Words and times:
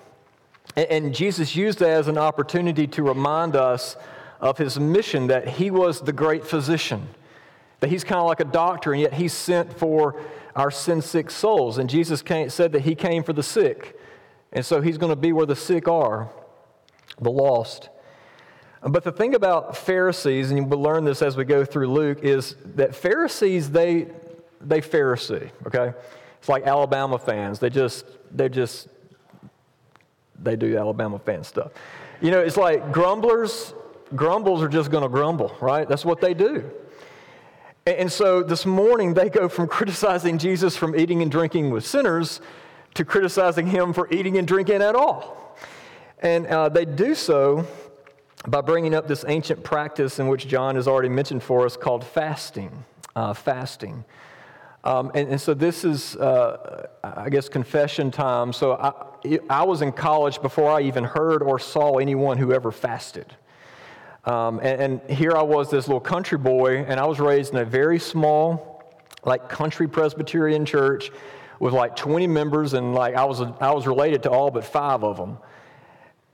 And, 0.74 0.86
and 0.86 1.14
Jesus 1.14 1.54
used 1.54 1.78
that 1.78 1.90
as 1.90 2.08
an 2.08 2.18
opportunity 2.18 2.88
to 2.88 3.02
remind 3.04 3.54
us 3.54 3.96
of 4.42 4.58
his 4.58 4.78
mission 4.78 5.28
that 5.28 5.46
he 5.48 5.70
was 5.70 6.00
the 6.00 6.12
great 6.12 6.44
physician, 6.44 7.08
that 7.80 7.88
he's 7.88 8.02
kind 8.02 8.20
of 8.20 8.26
like 8.26 8.40
a 8.40 8.44
doctor, 8.44 8.92
and 8.92 9.00
yet 9.00 9.14
he's 9.14 9.32
sent 9.32 9.72
for 9.72 10.20
our 10.56 10.70
sin 10.70 11.00
sick 11.00 11.30
souls. 11.30 11.78
And 11.78 11.88
Jesus 11.88 12.20
came, 12.20 12.50
said 12.50 12.72
that 12.72 12.82
he 12.82 12.96
came 12.96 13.22
for 13.22 13.32
the 13.32 13.42
sick. 13.42 13.98
And 14.52 14.66
so 14.66 14.80
he's 14.82 14.98
going 14.98 15.10
to 15.10 15.16
be 15.16 15.32
where 15.32 15.46
the 15.46 15.56
sick 15.56 15.88
are, 15.88 16.28
the 17.20 17.30
lost. 17.30 17.88
But 18.82 19.04
the 19.04 19.12
thing 19.12 19.36
about 19.36 19.76
Pharisees, 19.76 20.50
and 20.50 20.68
we'll 20.68 20.82
learn 20.82 21.04
this 21.04 21.22
as 21.22 21.36
we 21.36 21.44
go 21.44 21.64
through 21.64 21.86
Luke, 21.86 22.18
is 22.22 22.56
that 22.74 22.96
Pharisees, 22.96 23.70
they, 23.70 24.08
they 24.60 24.80
Pharisee, 24.80 25.50
okay? 25.68 25.92
It's 26.40 26.48
like 26.48 26.66
Alabama 26.66 27.16
fans. 27.16 27.60
They 27.60 27.70
just, 27.70 28.04
they 28.32 28.48
just, 28.48 28.88
they 30.42 30.56
do 30.56 30.76
Alabama 30.76 31.20
fan 31.20 31.44
stuff. 31.44 31.70
You 32.20 32.32
know, 32.32 32.40
it's 32.40 32.56
like 32.56 32.90
grumblers 32.90 33.72
grumbles 34.14 34.62
are 34.62 34.68
just 34.68 34.90
going 34.90 35.02
to 35.02 35.08
grumble, 35.08 35.56
right? 35.60 35.88
That's 35.88 36.04
what 36.04 36.20
they 36.20 36.34
do. 36.34 36.70
And 37.86 38.10
so 38.12 38.42
this 38.42 38.64
morning, 38.64 39.14
they 39.14 39.28
go 39.28 39.48
from 39.48 39.66
criticizing 39.66 40.38
Jesus 40.38 40.76
from 40.76 40.94
eating 40.94 41.20
and 41.20 41.30
drinking 41.30 41.70
with 41.70 41.84
sinners 41.84 42.40
to 42.94 43.04
criticizing 43.04 43.66
him 43.66 43.92
for 43.92 44.08
eating 44.12 44.38
and 44.38 44.46
drinking 44.46 44.82
at 44.82 44.94
all. 44.94 45.56
And 46.20 46.46
uh, 46.46 46.68
they 46.68 46.84
do 46.84 47.14
so 47.14 47.66
by 48.46 48.60
bringing 48.60 48.94
up 48.94 49.08
this 49.08 49.24
ancient 49.26 49.64
practice 49.64 50.20
in 50.20 50.28
which 50.28 50.46
John 50.46 50.76
has 50.76 50.86
already 50.86 51.08
mentioned 51.08 51.42
for 51.42 51.66
us 51.66 51.76
called 51.76 52.04
fasting. 52.04 52.84
Uh, 53.16 53.34
fasting. 53.34 54.04
Um, 54.84 55.10
and, 55.14 55.28
and, 55.28 55.40
so 55.40 55.54
this 55.54 55.84
is, 55.84 56.16
uh, 56.16 56.88
I 57.04 57.30
guess, 57.30 57.48
confession 57.48 58.10
time. 58.10 58.52
So 58.52 58.72
I, 58.72 59.38
I 59.48 59.62
was 59.62 59.80
in 59.80 59.92
college 59.92 60.42
before 60.42 60.70
I 60.70 60.82
even 60.82 61.04
heard 61.04 61.42
or 61.42 61.58
saw 61.58 61.98
anyone 61.98 62.36
who 62.38 62.52
ever 62.52 62.72
fasted. 62.72 63.26
Um, 64.24 64.60
and, 64.60 64.80
and, 64.80 65.10
here 65.10 65.32
I 65.36 65.42
was, 65.42 65.68
this 65.68 65.88
little 65.88 66.00
country 66.00 66.38
boy, 66.38 66.84
and 66.84 67.00
I 67.00 67.06
was 67.06 67.18
raised 67.18 67.52
in 67.52 67.58
a 67.58 67.64
very 67.64 67.98
small, 67.98 68.84
like 69.24 69.48
country 69.48 69.88
Presbyterian 69.88 70.64
church 70.64 71.10
with 71.58 71.74
like 71.74 71.96
20 71.96 72.28
members, 72.28 72.74
and 72.74 72.94
like 72.94 73.16
I 73.16 73.24
was, 73.24 73.40
I 73.40 73.72
was 73.72 73.86
related 73.88 74.22
to 74.24 74.30
all 74.30 74.52
but 74.52 74.64
five 74.64 75.02
of 75.02 75.16
them. 75.16 75.38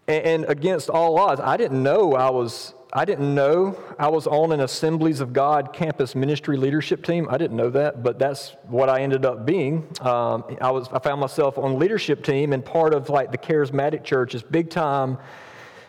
And, 0.07 0.25
and 0.25 0.45
against 0.51 0.91
all 0.91 1.19
odds, 1.19 1.41
I 1.41 1.57
didn't 1.57 1.83
know 1.83 2.13
I 2.13 2.29
was, 2.29 2.75
I 2.93 3.07
didn't 3.07 3.35
know 3.35 3.79
I 3.99 4.09
was 4.09 4.27
on 4.27 4.53
an 4.53 4.61
Assemblies 4.61 5.21
of 5.21 5.33
God 5.33 5.73
campus 5.73 6.15
ministry 6.15 6.59
leadership 6.59 7.03
team. 7.03 7.27
I 7.31 7.39
didn't 7.39 7.57
know 7.57 7.71
that, 7.71 8.03
but 8.03 8.19
that's 8.19 8.55
what 8.67 8.91
I 8.91 9.01
ended 9.01 9.25
up 9.25 9.47
being. 9.47 9.89
Um, 10.03 10.45
I 10.61 10.71
was, 10.71 10.89
I 10.93 10.99
found 10.99 11.23
myself 11.23 11.57
on 11.57 11.79
leadership 11.79 12.23
team 12.23 12.53
and 12.53 12.63
part 12.63 12.93
of 12.93 13.09
like 13.09 13.33
the 13.33 13.39
charismatic 13.39 14.05
church 14.05 14.35
is 14.35 14.43
big 14.43 14.69
time 14.69 15.17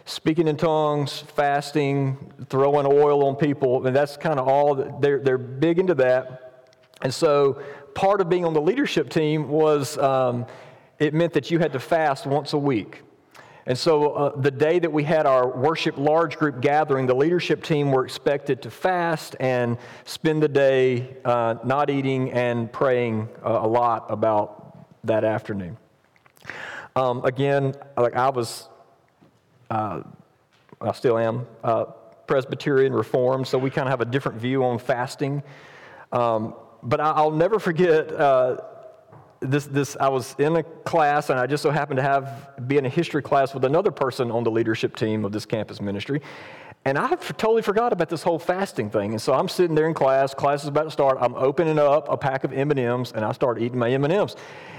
speaking 0.09 0.47
in 0.47 0.57
tongues, 0.57 1.19
fasting, 1.35 2.17
throwing 2.49 2.87
oil 2.87 3.23
on 3.27 3.35
people, 3.35 3.85
and 3.85 3.95
that's 3.95 4.17
kind 4.17 4.39
of 4.39 4.47
all, 4.47 4.73
they're, 4.99 5.19
they're 5.19 5.37
big 5.37 5.77
into 5.77 5.93
that. 5.93 6.65
And 7.03 7.13
so 7.13 7.61
part 7.93 8.19
of 8.19 8.27
being 8.27 8.43
on 8.43 8.53
the 8.53 8.61
leadership 8.61 9.09
team 9.09 9.49
was 9.49 9.99
um, 9.99 10.47
it 10.97 11.13
meant 11.13 11.33
that 11.33 11.51
you 11.51 11.59
had 11.59 11.73
to 11.73 11.79
fast 11.79 12.25
once 12.25 12.53
a 12.53 12.57
week. 12.57 13.03
And 13.67 13.77
so 13.77 14.13
uh, 14.13 14.41
the 14.41 14.49
day 14.49 14.79
that 14.79 14.91
we 14.91 15.03
had 15.03 15.27
our 15.27 15.47
worship 15.47 15.95
large 15.95 16.37
group 16.37 16.59
gathering, 16.59 17.05
the 17.05 17.15
leadership 17.15 17.61
team 17.61 17.91
were 17.91 18.03
expected 18.03 18.63
to 18.63 18.71
fast 18.71 19.35
and 19.39 19.77
spend 20.05 20.41
the 20.41 20.47
day 20.47 21.17
uh, 21.23 21.55
not 21.63 21.91
eating 21.91 22.31
and 22.31 22.73
praying 22.73 23.29
uh, 23.45 23.59
a 23.61 23.67
lot 23.67 24.07
about 24.09 24.87
that 25.03 25.23
afternoon. 25.23 25.77
Um, 26.95 27.23
again, 27.23 27.75
like 27.95 28.15
I 28.15 28.31
was 28.31 28.67
uh, 29.69 30.01
I 30.81 30.91
still 30.93 31.17
am, 31.17 31.45
uh, 31.63 31.85
Presbyterian 32.27 32.93
Reformed, 32.93 33.47
so 33.47 33.57
we 33.57 33.69
kind 33.69 33.87
of 33.87 33.91
have 33.91 34.01
a 34.01 34.09
different 34.09 34.39
view 34.39 34.63
on 34.63 34.79
fasting. 34.79 35.43
Um, 36.11 36.55
but 36.83 36.99
I, 36.99 37.21
will 37.21 37.31
never 37.31 37.59
forget 37.59 38.11
uh, 38.13 38.57
this, 39.39 39.65
this. 39.65 39.97
I 39.99 40.07
was 40.09 40.35
in 40.39 40.55
a 40.55 40.63
class, 40.63 41.29
and 41.29 41.39
I 41.39 41.47
just 41.47 41.63
so 41.63 41.71
happened 41.71 41.97
to 41.97 42.03
have 42.03 42.51
be 42.67 42.77
in 42.77 42.85
a 42.85 42.89
history 42.89 43.21
class 43.21 43.53
with 43.53 43.65
another 43.65 43.91
person 43.91 44.31
on 44.31 44.43
the 44.43 44.51
leadership 44.51 44.95
team 44.95 45.25
of 45.25 45.31
this 45.31 45.45
campus 45.45 45.81
ministry. 45.81 46.21
And 46.85 46.97
I 46.97 47.09
totally 47.15 47.61
forgot 47.61 47.91
about 47.91 48.09
this 48.09 48.23
whole 48.23 48.39
fasting 48.39 48.89
thing. 48.89 49.11
And 49.11 49.21
so 49.21 49.33
I'm 49.33 49.49
sitting 49.49 49.75
there 49.75 49.87
in 49.87 49.93
class, 49.93 50.33
class 50.33 50.63
is 50.63 50.69
about 50.69 50.83
to 50.85 50.91
start. 50.91 51.17
I'm 51.19 51.35
opening 51.35 51.77
up 51.77 52.07
a 52.09 52.17
pack 52.17 52.43
of 52.45 52.53
M&Ms, 52.53 53.11
and 53.11 53.25
I 53.25 53.33
start 53.33 53.61
eating 53.61 53.77
my 53.77 53.91
M&Ms. 53.91 54.35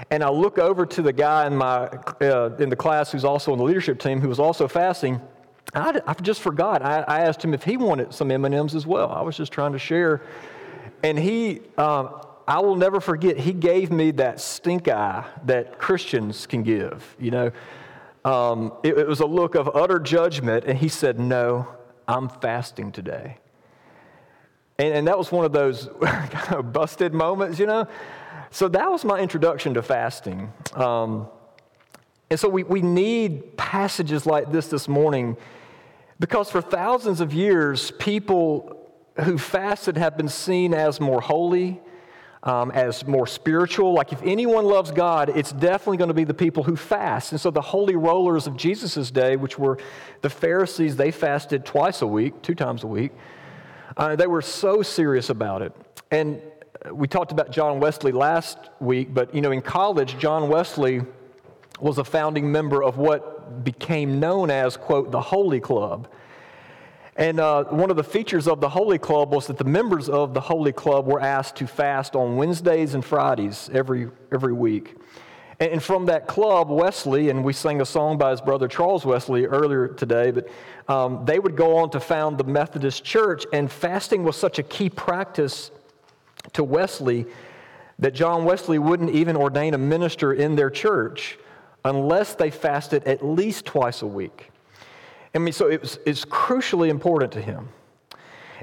And 0.09 0.23
I 0.23 0.29
look 0.29 0.57
over 0.57 0.85
to 0.85 1.01
the 1.01 1.13
guy 1.13 1.45
in, 1.47 1.55
my, 1.55 1.85
uh, 2.21 2.55
in 2.59 2.69
the 2.69 2.75
class 2.75 3.11
who's 3.11 3.23
also 3.23 3.51
on 3.51 3.59
the 3.59 3.63
leadership 3.63 3.99
team 3.99 4.19
who 4.19 4.27
was 4.27 4.39
also 4.39 4.67
fasting. 4.67 5.21
I, 5.73 6.01
I 6.05 6.13
just 6.15 6.41
forgot. 6.41 6.81
I, 6.81 7.01
I, 7.07 7.19
asked 7.21 7.45
him 7.45 7.53
if 7.53 7.63
he 7.63 7.77
wanted 7.77 8.13
some 8.13 8.31
M&Ms 8.31 8.75
as 8.75 8.85
well. 8.85 9.09
I 9.09 9.21
was 9.21 9.37
just 9.37 9.53
trying 9.53 9.71
to 9.71 9.79
share. 9.79 10.21
And 11.03 11.17
he, 11.17 11.61
um, 11.77 12.19
I 12.47 12.59
will 12.59 12.75
never 12.75 12.99
forget, 12.99 13.37
he 13.37 13.53
gave 13.53 13.91
me 13.91 14.11
that 14.11 14.41
stink 14.41 14.87
eye 14.89 15.25
that 15.45 15.79
Christians 15.79 16.45
can 16.45 16.63
give, 16.63 17.15
you 17.19 17.31
know. 17.31 17.51
Um, 18.25 18.73
it, 18.83 18.97
it 18.97 19.07
was 19.07 19.19
a 19.19 19.25
look 19.25 19.55
of 19.55 19.73
utter 19.75 19.97
judgment, 19.97 20.65
and 20.65 20.77
he 20.77 20.89
said, 20.89 21.19
no, 21.19 21.67
I'm 22.07 22.29
fasting 22.29 22.91
today. 22.91 23.37
And, 24.77 24.93
and 24.95 25.07
that 25.07 25.17
was 25.17 25.31
one 25.31 25.45
of 25.45 25.51
those 25.51 25.89
busted 26.63 27.13
moments, 27.13 27.59
you 27.59 27.65
know? 27.65 27.87
So 28.49 28.67
that 28.67 28.91
was 28.91 29.05
my 29.05 29.19
introduction 29.19 29.73
to 29.75 29.81
fasting. 29.81 30.51
Um, 30.73 31.27
and 32.29 32.39
so 32.39 32.49
we, 32.49 32.63
we 32.63 32.81
need 32.81 33.57
passages 33.57 34.25
like 34.25 34.51
this 34.51 34.67
this 34.67 34.87
morning 34.87 35.37
because 36.19 36.49
for 36.49 36.61
thousands 36.61 37.21
of 37.21 37.33
years, 37.33 37.91
people 37.91 38.77
who 39.21 39.37
fasted 39.37 39.97
have 39.97 40.17
been 40.17 40.29
seen 40.29 40.73
as 40.73 40.99
more 40.99 41.21
holy, 41.21 41.81
um, 42.43 42.71
as 42.71 43.05
more 43.05 43.27
spiritual. 43.27 43.93
Like 43.93 44.11
if 44.11 44.21
anyone 44.23 44.65
loves 44.65 44.91
God, 44.91 45.29
it's 45.29 45.51
definitely 45.51 45.97
going 45.97 46.09
to 46.09 46.13
be 46.13 46.23
the 46.23 46.33
people 46.33 46.63
who 46.63 46.75
fast. 46.75 47.31
And 47.31 47.39
so 47.39 47.51
the 47.51 47.61
holy 47.61 47.95
rollers 47.95 48.47
of 48.47 48.57
Jesus' 48.57 49.11
day, 49.11 49.35
which 49.35 49.59
were 49.59 49.77
the 50.21 50.29
Pharisees, 50.29 50.95
they 50.95 51.11
fasted 51.11 51.65
twice 51.65 52.01
a 52.01 52.07
week, 52.07 52.41
two 52.41 52.55
times 52.55 52.83
a 52.83 52.87
week. 52.87 53.11
Uh, 53.95 54.15
they 54.15 54.27
were 54.27 54.41
so 54.41 54.81
serious 54.81 55.29
about 55.29 55.61
it. 55.61 55.73
And 56.09 56.41
we 56.91 57.07
talked 57.07 57.31
about 57.31 57.51
John 57.51 57.79
Wesley 57.79 58.11
last 58.11 58.57
week, 58.79 59.13
but 59.13 59.33
you 59.35 59.41
know, 59.41 59.51
in 59.51 59.61
college, 59.61 60.17
John 60.17 60.49
Wesley 60.49 61.01
was 61.79 61.97
a 61.97 62.03
founding 62.03 62.51
member 62.51 62.83
of 62.83 62.97
what 62.97 63.63
became 63.63 64.19
known 64.19 64.49
as, 64.49 64.77
quote, 64.77 65.11
the 65.11 65.21
Holy 65.21 65.59
Club. 65.59 66.07
And 67.17 67.39
uh, 67.39 67.65
one 67.65 67.89
of 67.89 67.97
the 67.97 68.03
features 68.03 68.47
of 68.47 68.61
the 68.61 68.69
Holy 68.69 68.97
Club 68.97 69.33
was 69.33 69.47
that 69.47 69.57
the 69.57 69.65
members 69.65 70.07
of 70.07 70.33
the 70.33 70.39
Holy 70.39 70.71
Club 70.71 71.05
were 71.05 71.19
asked 71.19 71.57
to 71.57 71.67
fast 71.67 72.15
on 72.15 72.37
Wednesdays 72.37 72.93
and 72.93 73.03
Fridays 73.03 73.69
every, 73.73 74.09
every 74.31 74.53
week. 74.53 74.95
And 75.59 75.83
from 75.83 76.07
that 76.07 76.25
club, 76.25 76.69
Wesley, 76.69 77.29
and 77.29 77.43
we 77.43 77.53
sang 77.53 77.81
a 77.81 77.85
song 77.85 78.17
by 78.17 78.31
his 78.31 78.41
brother 78.41 78.67
Charles 78.67 79.05
Wesley 79.05 79.45
earlier 79.45 79.89
today, 79.89 80.31
but 80.31 80.47
um, 80.87 81.23
they 81.25 81.37
would 81.37 81.55
go 81.55 81.77
on 81.77 81.91
to 81.91 81.99
found 81.99 82.39
the 82.39 82.43
Methodist 82.43 83.03
Church, 83.03 83.45
and 83.53 83.71
fasting 83.71 84.23
was 84.23 84.35
such 84.35 84.57
a 84.57 84.63
key 84.63 84.89
practice 84.89 85.69
to 86.53 86.63
Wesley 86.63 87.27
that 87.99 88.15
John 88.15 88.45
Wesley 88.45 88.79
wouldn't 88.79 89.11
even 89.11 89.35
ordain 89.35 89.75
a 89.75 89.77
minister 89.77 90.33
in 90.33 90.55
their 90.55 90.71
church 90.71 91.37
unless 91.85 92.33
they 92.33 92.49
fasted 92.49 93.03
at 93.03 93.23
least 93.23 93.65
twice 93.65 94.01
a 94.01 94.07
week. 94.07 94.50
I 95.33 95.39
mean, 95.39 95.53
so 95.53 95.69
it 95.69 95.81
was, 95.81 95.99
it's 96.05 96.25
crucially 96.25 96.89
important 96.89 97.31
to 97.33 97.41
him. 97.41 97.69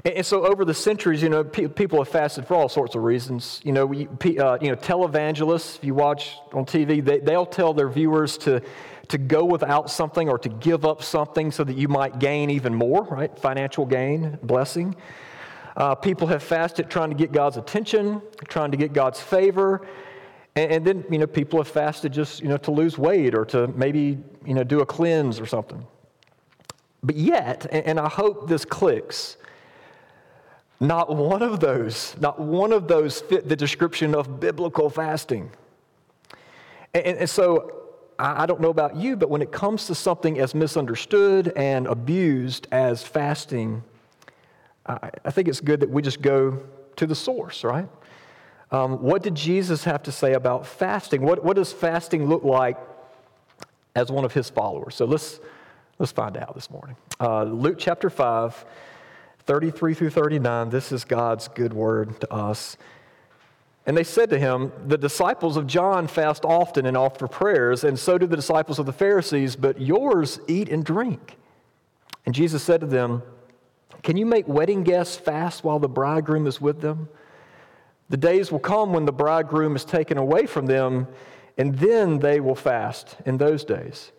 And, 0.05 0.25
so 0.25 0.45
over 0.45 0.63
the 0.63 0.73
centuries, 0.73 1.21
you 1.21 1.29
know, 1.29 1.43
pe- 1.43 1.67
people 1.67 1.99
have 1.99 2.07
fasted 2.07 2.47
for 2.47 2.55
all 2.55 2.69
sorts 2.69 2.95
of 2.95 3.03
reasons. 3.03 3.59
You 3.63 3.73
know, 3.73 3.85
we, 3.85 4.07
uh, 4.07 4.57
you 4.61 4.69
know, 4.69 4.75
televangelists, 4.75 5.77
if 5.77 5.83
you 5.83 5.93
watch 5.93 6.37
on 6.53 6.65
TV, 6.65 7.03
they, 7.03 7.19
they'll 7.19 7.45
tell 7.45 7.73
their 7.73 7.89
viewers 7.89 8.37
to, 8.39 8.61
to 9.09 9.17
go 9.17 9.43
without 9.43 9.89
something 9.89 10.29
or 10.29 10.37
to 10.39 10.49
give 10.49 10.85
up 10.85 11.03
something 11.03 11.51
so 11.51 11.63
that 11.63 11.75
you 11.75 11.87
might 11.87 12.19
gain 12.19 12.49
even 12.49 12.73
more, 12.73 13.03
right? 13.03 13.37
Financial 13.37 13.85
gain, 13.85 14.37
blessing. 14.43 14.95
Uh, 15.75 15.95
people 15.95 16.27
have 16.27 16.43
fasted 16.43 16.89
trying 16.89 17.09
to 17.09 17.15
get 17.15 17.31
God's 17.31 17.57
attention, 17.57 18.21
trying 18.47 18.71
to 18.71 18.77
get 18.77 18.93
God's 18.93 19.19
favor. 19.19 19.85
And, 20.55 20.71
and 20.71 20.85
then, 20.85 21.05
you 21.09 21.17
know, 21.17 21.27
people 21.27 21.59
have 21.59 21.67
fasted 21.67 22.13
just, 22.13 22.41
you 22.41 22.47
know, 22.47 22.57
to 22.57 22.71
lose 22.71 22.97
weight 22.97 23.35
or 23.35 23.43
to 23.45 23.67
maybe, 23.67 24.17
you 24.45 24.53
know, 24.53 24.63
do 24.63 24.81
a 24.81 24.85
cleanse 24.85 25.39
or 25.39 25.45
something. 25.45 25.85
But 27.01 27.15
yet, 27.15 27.65
and 27.71 27.99
I 27.99 28.09
hope 28.09 28.47
this 28.47 28.65
clicks, 28.65 29.37
not 30.79 31.15
one 31.15 31.41
of 31.41 31.59
those, 31.59 32.15
not 32.19 32.39
one 32.39 32.71
of 32.71 32.87
those 32.87 33.21
fit 33.21 33.47
the 33.47 33.55
description 33.55 34.15
of 34.15 34.39
biblical 34.39 34.89
fasting. 34.89 35.51
And, 36.93 37.05
and 37.05 37.29
so 37.29 37.79
I, 38.17 38.45
don't 38.45 38.59
know 38.59 38.69
about 38.69 38.97
you, 38.97 39.15
but 39.15 39.29
when 39.29 39.41
it 39.41 39.51
comes 39.51 39.87
to 39.87 39.95
something 39.95 40.39
as 40.39 40.53
misunderstood 40.53 41.53
and 41.55 41.87
abused 41.87 42.67
as 42.71 43.01
fasting, 43.03 43.83
I, 44.85 45.09
I 45.23 45.31
think 45.31 45.47
it's 45.47 45.61
good 45.61 45.79
that 45.79 45.89
we 45.89 46.01
just 46.01 46.21
go 46.21 46.61
to 46.97 47.07
the 47.07 47.15
source, 47.15 47.63
right? 47.63 47.87
Um, 48.71 49.01
what 49.01 49.23
did 49.23 49.35
Jesus 49.35 49.85
have 49.85 50.03
to 50.03 50.11
say 50.11 50.33
about 50.33 50.67
fasting? 50.67 51.21
What, 51.21 51.43
what 51.43 51.55
does 51.55 51.71
fasting 51.71 52.27
look 52.27 52.43
like 52.43 52.77
as 53.95 54.11
one 54.11 54.25
of 54.25 54.33
his 54.33 54.49
followers? 54.49 54.95
So 54.95 55.05
let's 55.05 55.39
Let's 55.99 56.13
find 56.13 56.37
out 56.37 56.55
this 56.55 56.71
morning. 56.71 56.95
Uh, 57.19 57.43
Luke 57.43 57.75
chapter 57.77 58.09
5, 58.09 58.65
33 59.39 59.93
through 59.93 60.09
39. 60.11 60.69
This 60.69 60.93
is 60.93 61.03
God's 61.03 61.49
good 61.49 61.73
word 61.73 62.21
to 62.21 62.33
us. 62.33 62.77
And 63.85 63.97
they 63.97 64.05
said 64.05 64.29
to 64.29 64.39
him, 64.39 64.71
The 64.87 64.97
disciples 64.97 65.57
of 65.57 65.67
John 65.67 66.07
fast 66.07 66.45
often 66.45 66.85
and 66.85 66.95
offer 66.95 67.27
prayers, 67.27 67.83
and 67.83 67.99
so 67.99 68.17
do 68.17 68.27
the 68.27 68.37
disciples 68.37 68.79
of 68.79 68.85
the 68.85 68.93
Pharisees, 68.93 69.57
but 69.57 69.81
yours 69.81 70.39
eat 70.47 70.69
and 70.69 70.85
drink. 70.85 71.37
And 72.25 72.33
Jesus 72.33 72.63
said 72.63 72.79
to 72.79 72.87
them, 72.87 73.21
Can 74.01 74.15
you 74.15 74.25
make 74.25 74.47
wedding 74.47 74.83
guests 74.83 75.17
fast 75.17 75.65
while 75.65 75.79
the 75.79 75.89
bridegroom 75.89 76.47
is 76.47 76.61
with 76.61 76.79
them? 76.79 77.09
The 78.07 78.15
days 78.15 78.53
will 78.53 78.59
come 78.59 78.93
when 78.93 79.03
the 79.03 79.11
bridegroom 79.11 79.75
is 79.75 79.83
taken 79.83 80.17
away 80.17 80.45
from 80.45 80.65
them, 80.65 81.09
and 81.57 81.77
then 81.77 82.19
they 82.19 82.39
will 82.39 82.55
fast 82.55 83.17
in 83.25 83.37
those 83.37 83.65
days. 83.65 84.13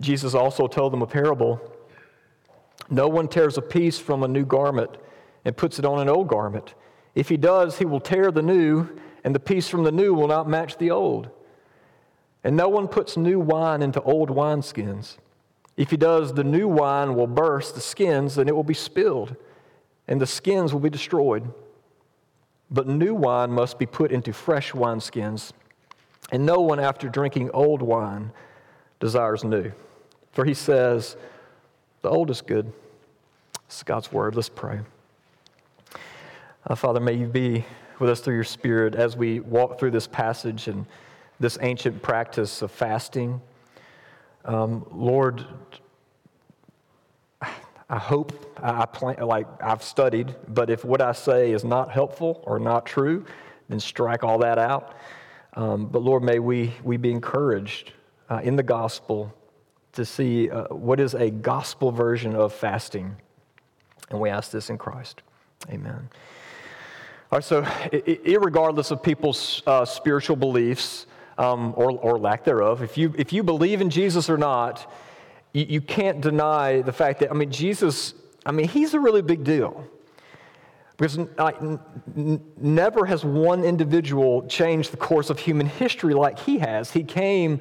Jesus 0.00 0.34
also 0.34 0.66
told 0.66 0.92
them 0.92 1.02
a 1.02 1.06
parable. 1.06 1.60
No 2.90 3.08
one 3.08 3.28
tears 3.28 3.56
a 3.58 3.62
piece 3.62 3.98
from 3.98 4.22
a 4.22 4.28
new 4.28 4.44
garment 4.44 4.90
and 5.44 5.56
puts 5.56 5.78
it 5.78 5.84
on 5.84 6.00
an 6.00 6.08
old 6.08 6.28
garment. 6.28 6.74
If 7.14 7.28
he 7.28 7.36
does, 7.36 7.78
he 7.78 7.84
will 7.84 8.00
tear 8.00 8.30
the 8.30 8.42
new, 8.42 8.88
and 9.24 9.34
the 9.34 9.40
piece 9.40 9.68
from 9.68 9.84
the 9.84 9.92
new 9.92 10.12
will 10.12 10.28
not 10.28 10.48
match 10.48 10.76
the 10.76 10.90
old. 10.90 11.30
And 12.44 12.56
no 12.56 12.68
one 12.68 12.88
puts 12.88 13.16
new 13.16 13.40
wine 13.40 13.82
into 13.82 14.02
old 14.02 14.28
wineskins. 14.28 15.16
If 15.76 15.90
he 15.90 15.96
does, 15.96 16.32
the 16.32 16.44
new 16.44 16.68
wine 16.68 17.14
will 17.14 17.26
burst 17.26 17.74
the 17.74 17.80
skins, 17.80 18.38
and 18.38 18.48
it 18.48 18.52
will 18.52 18.64
be 18.64 18.74
spilled, 18.74 19.34
and 20.06 20.20
the 20.20 20.26
skins 20.26 20.72
will 20.72 20.80
be 20.80 20.90
destroyed. 20.90 21.52
But 22.70 22.86
new 22.86 23.14
wine 23.14 23.50
must 23.50 23.78
be 23.78 23.86
put 23.86 24.12
into 24.12 24.32
fresh 24.32 24.72
wineskins, 24.72 25.52
and 26.30 26.44
no 26.44 26.60
one, 26.60 26.80
after 26.80 27.08
drinking 27.08 27.50
old 27.50 27.82
wine, 27.82 28.32
desires 29.00 29.44
new. 29.44 29.72
For 30.36 30.44
he 30.44 30.52
says, 30.52 31.16
The 32.02 32.10
old 32.10 32.28
is 32.30 32.42
good. 32.42 32.70
This 33.68 33.78
is 33.78 33.82
God's 33.84 34.12
word. 34.12 34.36
Let's 34.36 34.50
pray. 34.50 34.80
Uh, 36.66 36.74
Father, 36.74 37.00
may 37.00 37.14
you 37.14 37.26
be 37.26 37.64
with 37.98 38.10
us 38.10 38.20
through 38.20 38.34
your 38.34 38.44
Spirit 38.44 38.94
as 38.94 39.16
we 39.16 39.40
walk 39.40 39.78
through 39.78 39.92
this 39.92 40.06
passage 40.06 40.68
and 40.68 40.84
this 41.40 41.56
ancient 41.62 42.02
practice 42.02 42.60
of 42.60 42.70
fasting. 42.70 43.40
Um, 44.44 44.84
Lord, 44.92 45.42
I 47.40 47.96
hope 47.98 48.58
I 48.62 48.84
plan, 48.84 49.16
like 49.26 49.46
I've 49.62 49.82
studied, 49.82 50.36
but 50.48 50.68
if 50.68 50.84
what 50.84 51.00
I 51.00 51.12
say 51.12 51.52
is 51.52 51.64
not 51.64 51.90
helpful 51.90 52.42
or 52.44 52.58
not 52.58 52.84
true, 52.84 53.24
then 53.70 53.80
strike 53.80 54.22
all 54.22 54.36
that 54.40 54.58
out. 54.58 54.96
Um, 55.54 55.86
but 55.86 56.02
Lord, 56.02 56.22
may 56.22 56.40
we, 56.40 56.74
we 56.84 56.98
be 56.98 57.10
encouraged 57.10 57.94
uh, 58.28 58.42
in 58.44 58.56
the 58.56 58.62
gospel 58.62 59.32
to 59.96 60.04
see 60.04 60.48
uh, 60.48 60.64
what 60.68 61.00
is 61.00 61.14
a 61.14 61.30
gospel 61.30 61.90
version 61.90 62.34
of 62.34 62.52
fasting. 62.52 63.16
And 64.10 64.20
we 64.20 64.30
ask 64.30 64.50
this 64.50 64.70
in 64.70 64.78
Christ. 64.78 65.22
Amen. 65.70 66.08
All 67.32 67.38
right, 67.38 67.44
so, 67.44 67.66
regardless 68.40 68.92
of 68.92 69.02
people's 69.02 69.62
uh, 69.66 69.84
spiritual 69.84 70.36
beliefs 70.36 71.06
um, 71.38 71.74
or, 71.76 71.90
or 71.90 72.18
lack 72.18 72.44
thereof, 72.44 72.82
if 72.82 72.96
you, 72.96 73.12
if 73.18 73.32
you 73.32 73.42
believe 73.42 73.80
in 73.80 73.90
Jesus 73.90 74.30
or 74.30 74.38
not, 74.38 74.92
you, 75.52 75.66
you 75.68 75.80
can't 75.80 76.20
deny 76.20 76.82
the 76.82 76.92
fact 76.92 77.20
that, 77.20 77.30
I 77.30 77.34
mean, 77.34 77.50
Jesus, 77.50 78.14
I 78.44 78.52
mean, 78.52 78.68
he's 78.68 78.94
a 78.94 79.00
really 79.00 79.22
big 79.22 79.42
deal. 79.42 79.88
Because 80.96 81.18
never 82.56 83.04
has 83.04 83.22
one 83.22 83.64
individual 83.64 84.46
changed 84.46 84.92
the 84.92 84.96
course 84.96 85.28
of 85.28 85.38
human 85.38 85.66
history 85.66 86.14
like 86.14 86.38
he 86.38 86.58
has. 86.58 86.90
He 86.90 87.04
came 87.04 87.60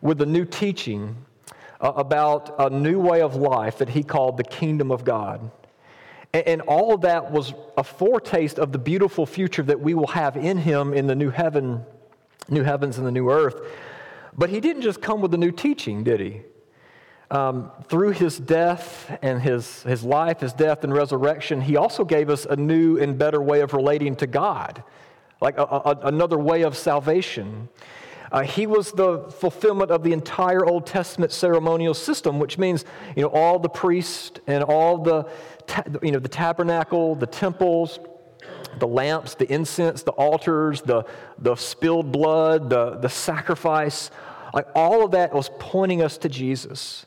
with 0.00 0.22
a 0.22 0.26
new 0.26 0.46
teaching 0.46 1.16
uh, 1.82 1.92
about 1.96 2.54
a 2.58 2.70
new 2.70 3.00
way 3.00 3.20
of 3.20 3.34
life 3.34 3.78
that 3.78 3.88
he 3.88 4.02
called 4.02 4.36
the 4.36 4.44
kingdom 4.44 4.92
of 4.92 5.04
God. 5.04 5.50
And, 6.32 6.46
and 6.46 6.60
all 6.62 6.94
of 6.94 7.00
that 7.00 7.32
was 7.32 7.52
a 7.76 7.82
foretaste 7.82 8.58
of 8.58 8.70
the 8.70 8.78
beautiful 8.78 9.26
future 9.26 9.64
that 9.64 9.80
we 9.80 9.94
will 9.94 10.06
have 10.06 10.36
in 10.36 10.58
him 10.58 10.94
in 10.94 11.08
the 11.08 11.16
new 11.16 11.30
heaven, 11.30 11.84
new 12.48 12.62
heavens 12.62 12.98
and 12.98 13.06
the 13.06 13.10
new 13.10 13.30
earth. 13.30 13.60
But 14.38 14.48
he 14.48 14.60
didn't 14.60 14.82
just 14.82 15.02
come 15.02 15.20
with 15.20 15.34
a 15.34 15.38
new 15.38 15.50
teaching, 15.50 16.04
did 16.04 16.20
he? 16.20 16.42
Um, 17.30 17.70
through 17.88 18.10
his 18.10 18.38
death 18.38 19.18
and 19.22 19.40
his, 19.40 19.82
his 19.82 20.04
life, 20.04 20.40
his 20.40 20.52
death 20.52 20.84
and 20.84 20.92
resurrection, 20.92 21.62
he 21.62 21.76
also 21.76 22.04
gave 22.04 22.28
us 22.28 22.44
a 22.44 22.56
new 22.56 22.98
and 22.98 23.18
better 23.18 23.40
way 23.40 23.60
of 23.60 23.72
relating 23.72 24.16
to 24.16 24.26
God, 24.26 24.82
like 25.40 25.56
a, 25.58 25.62
a, 25.62 25.98
another 26.04 26.38
way 26.38 26.62
of 26.62 26.76
salvation. 26.76 27.68
Uh, 28.32 28.42
he 28.42 28.66
was 28.66 28.92
the 28.92 29.18
fulfillment 29.30 29.90
of 29.90 30.02
the 30.02 30.12
entire 30.14 30.64
Old 30.64 30.86
Testament 30.86 31.32
ceremonial 31.32 31.92
system, 31.92 32.38
which 32.38 32.56
means 32.56 32.86
you 33.14 33.22
know, 33.22 33.28
all 33.28 33.58
the 33.58 33.68
priests 33.68 34.40
and 34.46 34.64
all 34.64 34.96
the, 34.96 35.28
ta- 35.66 35.84
you 36.02 36.10
know, 36.10 36.18
the 36.18 36.30
tabernacle, 36.30 37.14
the 37.14 37.26
temples, 37.26 37.98
the 38.78 38.88
lamps, 38.88 39.34
the 39.34 39.52
incense, 39.52 40.02
the 40.02 40.12
altars, 40.12 40.80
the, 40.80 41.04
the 41.38 41.54
spilled 41.56 42.10
blood, 42.10 42.70
the, 42.70 42.96
the 42.96 43.08
sacrifice, 43.08 44.10
like 44.54 44.66
all 44.74 45.04
of 45.04 45.10
that 45.10 45.34
was 45.34 45.50
pointing 45.58 46.00
us 46.00 46.16
to 46.16 46.30
Jesus. 46.30 47.04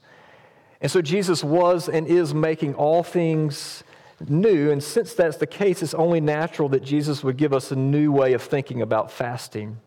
And 0.80 0.92
so 0.92 1.02
Jesus 1.02 1.44
was 1.44 1.90
and 1.90 2.06
is 2.06 2.36
making 2.36 2.76
all 2.76 3.02
things 3.02 3.84
new. 4.28 4.70
And 4.70 4.84
since 4.84 5.16
that's 5.16 5.38
the 5.38 5.48
case, 5.48 5.82
it's 5.82 5.96
only 5.96 6.22
natural 6.22 6.70
that 6.70 6.84
Jesus 6.84 7.24
would 7.24 7.38
give 7.38 7.52
us 7.52 7.72
a 7.72 7.76
new 7.76 8.12
way 8.12 8.34
of 8.34 8.44
thinking 8.44 8.84
about 8.84 9.12
fasting 9.12 9.80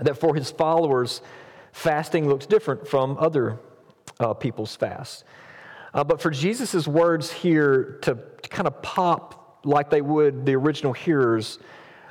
that 0.00 0.18
for 0.18 0.34
his 0.34 0.50
followers, 0.50 1.20
fasting 1.72 2.28
looks 2.28 2.46
different 2.46 2.86
from 2.86 3.16
other 3.18 3.58
uh, 4.20 4.34
people's 4.34 4.74
fasts. 4.76 5.24
Uh, 5.94 6.02
but 6.02 6.20
for 6.20 6.30
Jesus' 6.30 6.88
words 6.88 7.30
here 7.30 7.98
to, 8.02 8.18
to, 8.42 8.48
kind 8.48 8.66
of 8.66 8.80
pop 8.82 9.60
like 9.64 9.90
they 9.90 10.00
would 10.00 10.46
the 10.46 10.54
original 10.54 10.92
hearers, 10.92 11.58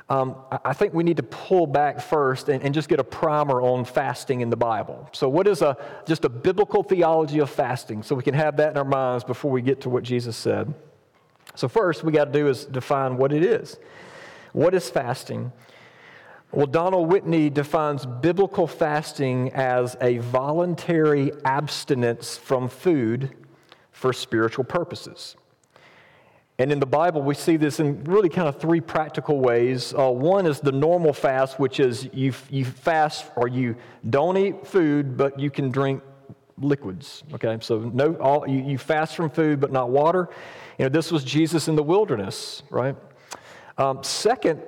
um, 0.08 0.36
I 0.64 0.72
think 0.72 0.94
we 0.94 1.04
need 1.04 1.16
to 1.16 1.22
pull 1.22 1.66
back 1.66 2.00
first 2.00 2.48
and, 2.48 2.62
and, 2.62 2.74
just 2.74 2.88
get 2.88 3.00
a 3.00 3.04
primer 3.04 3.62
on 3.62 3.84
fasting 3.84 4.40
in 4.40 4.50
the 4.50 4.56
Bible. 4.56 5.08
So, 5.12 5.28
what 5.28 5.46
is 5.46 5.62
a, 5.62 5.76
just 6.06 6.24
a 6.24 6.28
biblical 6.28 6.82
theology 6.82 7.38
of 7.38 7.48
fasting? 7.48 8.02
So 8.02 8.14
we 8.14 8.22
can 8.22 8.34
have 8.34 8.56
that 8.58 8.72
in 8.72 8.76
our 8.76 8.84
minds 8.84 9.24
before 9.24 9.50
we 9.50 9.62
get 9.62 9.80
to 9.82 9.88
what 9.88 10.02
Jesus 10.02 10.36
said. 10.36 10.74
So, 11.54 11.66
first, 11.66 12.04
we 12.04 12.12
got 12.12 12.26
to 12.26 12.32
do 12.32 12.48
is 12.48 12.64
define 12.66 13.16
what 13.16 13.32
it 13.32 13.42
is. 13.42 13.78
What 14.52 14.74
is 14.74 14.90
fasting? 14.90 15.50
Well, 16.54 16.66
Donald 16.66 17.08
Whitney 17.08 17.48
defines 17.48 18.04
biblical 18.04 18.66
fasting 18.66 19.52
as 19.54 19.96
a 20.02 20.18
voluntary 20.18 21.32
abstinence 21.46 22.36
from 22.36 22.68
food 22.68 23.30
for 23.90 24.12
spiritual 24.12 24.64
purposes. 24.64 25.34
And 26.58 26.70
in 26.70 26.78
the 26.78 26.86
Bible, 26.86 27.22
we 27.22 27.34
see 27.34 27.56
this 27.56 27.80
in 27.80 28.04
really 28.04 28.28
kind 28.28 28.48
of 28.48 28.60
three 28.60 28.82
practical 28.82 29.40
ways. 29.40 29.94
Uh, 29.94 30.10
one 30.10 30.46
is 30.46 30.60
the 30.60 30.72
normal 30.72 31.14
fast, 31.14 31.58
which 31.58 31.80
is 31.80 32.10
you, 32.12 32.34
you 32.50 32.66
fast 32.66 33.30
or 33.34 33.48
you 33.48 33.74
don't 34.10 34.36
eat 34.36 34.66
food, 34.66 35.16
but 35.16 35.40
you 35.40 35.50
can 35.50 35.70
drink 35.70 36.02
liquids. 36.58 37.22
Okay, 37.32 37.56
so 37.62 37.78
no, 37.78 38.14
all, 38.16 38.46
you, 38.46 38.62
you 38.62 38.76
fast 38.76 39.16
from 39.16 39.30
food, 39.30 39.58
but 39.58 39.72
not 39.72 39.88
water. 39.88 40.28
You 40.78 40.84
know, 40.84 40.88
this 40.90 41.10
was 41.10 41.24
Jesus 41.24 41.66
in 41.66 41.76
the 41.76 41.82
wilderness, 41.82 42.62
right? 42.68 42.94
Um, 43.78 44.02
second, 44.02 44.60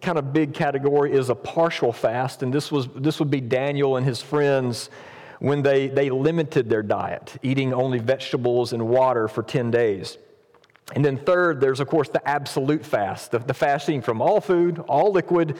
kind 0.00 0.18
of 0.18 0.32
big 0.32 0.54
category 0.54 1.12
is 1.12 1.28
a 1.28 1.34
partial 1.34 1.92
fast, 1.92 2.42
and 2.42 2.52
this 2.52 2.72
was 2.72 2.88
this 2.96 3.18
would 3.18 3.30
be 3.30 3.40
Daniel 3.40 3.96
and 3.96 4.06
his 4.06 4.22
friends 4.22 4.90
when 5.38 5.62
they 5.62 5.88
they 5.88 6.08
limited 6.10 6.70
their 6.70 6.82
diet, 6.82 7.36
eating 7.42 7.74
only 7.74 7.98
vegetables 7.98 8.72
and 8.72 8.88
water 8.88 9.28
for 9.28 9.42
ten 9.42 9.70
days. 9.70 10.18
And 10.94 11.04
then, 11.04 11.16
third, 11.16 11.60
there's 11.60 11.80
of 11.80 11.88
course 11.88 12.08
the 12.08 12.26
absolute 12.28 12.84
fast, 12.84 13.30
the, 13.30 13.38
the 13.38 13.54
fasting 13.54 14.02
from 14.02 14.20
all 14.20 14.40
food, 14.40 14.78
all 14.88 15.12
liquid. 15.12 15.56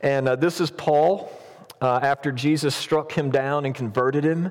And 0.00 0.28
uh, 0.28 0.36
this 0.36 0.60
is 0.60 0.70
Paul 0.70 1.30
uh, 1.80 2.00
after 2.02 2.32
Jesus 2.32 2.74
struck 2.74 3.12
him 3.12 3.30
down 3.30 3.64
and 3.64 3.74
converted 3.74 4.24
him. 4.24 4.50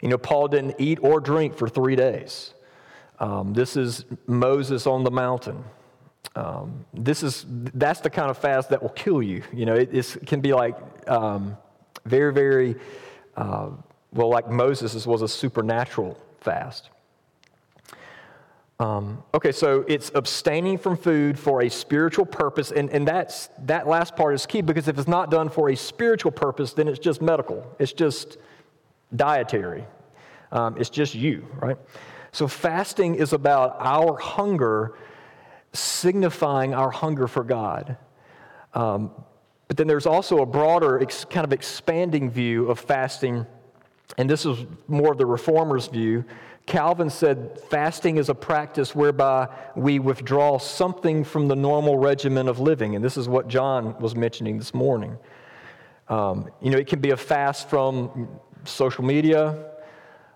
You 0.00 0.08
know, 0.08 0.18
Paul 0.18 0.48
didn't 0.48 0.76
eat 0.78 0.98
or 1.02 1.20
drink 1.20 1.56
for 1.56 1.68
three 1.68 1.96
days. 1.96 2.54
Um, 3.18 3.54
this 3.54 3.76
is 3.76 4.04
Moses 4.26 4.86
on 4.86 5.04
the 5.04 5.10
mountain. 5.10 5.64
Um, 6.34 6.84
this 6.92 7.22
is 7.22 7.46
that's 7.48 8.00
the 8.00 8.10
kind 8.10 8.30
of 8.30 8.36
fast 8.36 8.70
that 8.70 8.82
will 8.82 8.90
kill 8.90 9.22
you. 9.22 9.42
You 9.52 9.66
know, 9.66 9.74
it, 9.74 10.26
can 10.26 10.40
be 10.40 10.52
like 10.52 10.76
um, 11.08 11.56
very, 12.04 12.32
very 12.32 12.76
uh, 13.36 13.70
well, 14.12 14.28
like 14.28 14.50
Moses 14.50 15.06
was 15.06 15.22
a 15.22 15.28
supernatural 15.28 16.18
fast. 16.40 16.90
Um, 18.78 19.22
okay, 19.32 19.52
so 19.52 19.84
it's 19.88 20.10
abstaining 20.14 20.76
from 20.76 20.98
food 20.98 21.38
for 21.38 21.62
a 21.62 21.68
spiritual 21.70 22.26
purpose, 22.26 22.72
and, 22.72 22.90
and 22.90 23.08
that's, 23.08 23.48
that 23.60 23.86
last 23.86 24.16
part 24.16 24.34
is 24.34 24.44
key 24.44 24.60
because 24.60 24.86
if 24.86 24.98
it's 24.98 25.08
not 25.08 25.30
done 25.30 25.48
for 25.48 25.70
a 25.70 25.74
spiritual 25.74 26.30
purpose, 26.30 26.74
then 26.74 26.86
it's 26.86 26.98
just 26.98 27.22
medical. 27.22 27.74
It's 27.78 27.92
just 27.92 28.36
dietary. 29.14 29.84
Um, 30.52 30.76
it's 30.78 30.90
just 30.90 31.14
you, 31.14 31.46
right? 31.56 31.78
So 32.32 32.46
fasting 32.46 33.14
is 33.14 33.32
about 33.32 33.76
our 33.80 34.18
hunger 34.18 34.92
signifying 35.78 36.74
our 36.74 36.90
hunger 36.90 37.28
for 37.28 37.44
God. 37.44 37.96
Um, 38.74 39.10
but 39.68 39.76
then 39.76 39.86
there's 39.86 40.06
also 40.06 40.42
a 40.42 40.46
broader, 40.46 41.00
ex- 41.00 41.24
kind 41.24 41.44
of 41.44 41.52
expanding 41.52 42.30
view 42.30 42.68
of 42.70 42.78
fasting, 42.78 43.46
and 44.18 44.30
this 44.30 44.46
is 44.46 44.64
more 44.86 45.12
of 45.12 45.18
the 45.18 45.26
reformers' 45.26 45.88
view 45.88 46.24
Calvin 46.66 47.08
said 47.08 47.60
fasting 47.70 48.16
is 48.16 48.28
a 48.28 48.34
practice 48.34 48.94
whereby 48.94 49.48
we 49.76 50.00
withdraw 50.00 50.58
something 50.58 51.22
from 51.22 51.46
the 51.46 51.54
normal 51.54 51.96
regimen 51.96 52.48
of 52.48 52.58
living. 52.58 52.96
And 52.96 53.04
this 53.04 53.16
is 53.16 53.28
what 53.28 53.46
John 53.46 53.96
was 54.00 54.16
mentioning 54.16 54.58
this 54.58 54.74
morning. 54.74 55.16
Um, 56.08 56.50
you 56.60 56.70
know, 56.70 56.78
it 56.78 56.88
can 56.88 57.00
be 57.00 57.10
a 57.10 57.16
fast 57.16 57.70
from 57.70 58.28
social 58.64 59.04
media, 59.04 59.70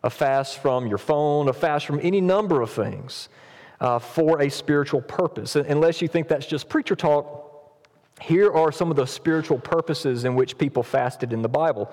a 0.05 0.11
fast 0.11 0.63
from 0.63 0.87
your 0.87 0.99
phone, 0.99 1.49
a 1.49 1.53
fast 1.53 1.85
from 1.85 1.99
any 2.01 2.21
number 2.21 2.63
of 2.63 2.71
things 2.71 3.29
uh, 3.81 3.99
for 3.99 4.43
a 4.43 4.51
spiritual 4.51 5.01
purpose. 5.01 5.57
Unless 5.57 6.03
you 6.03 6.09
think 6.09 6.29
that's 6.29 6.47
just 6.47 6.69
preacher 6.69 6.95
talk, 6.95 7.47
here 8.21 8.53
are 8.53 8.71
some 8.71 8.91
of 8.91 8.97
the 8.97 9.07
spiritual 9.07 9.59
purposes 9.59 10.25
in 10.25 10.35
which 10.35 10.59
people 10.59 10.83
fasted 10.83 11.33
in 11.33 11.43
the 11.43 11.49
Bible. 11.49 11.91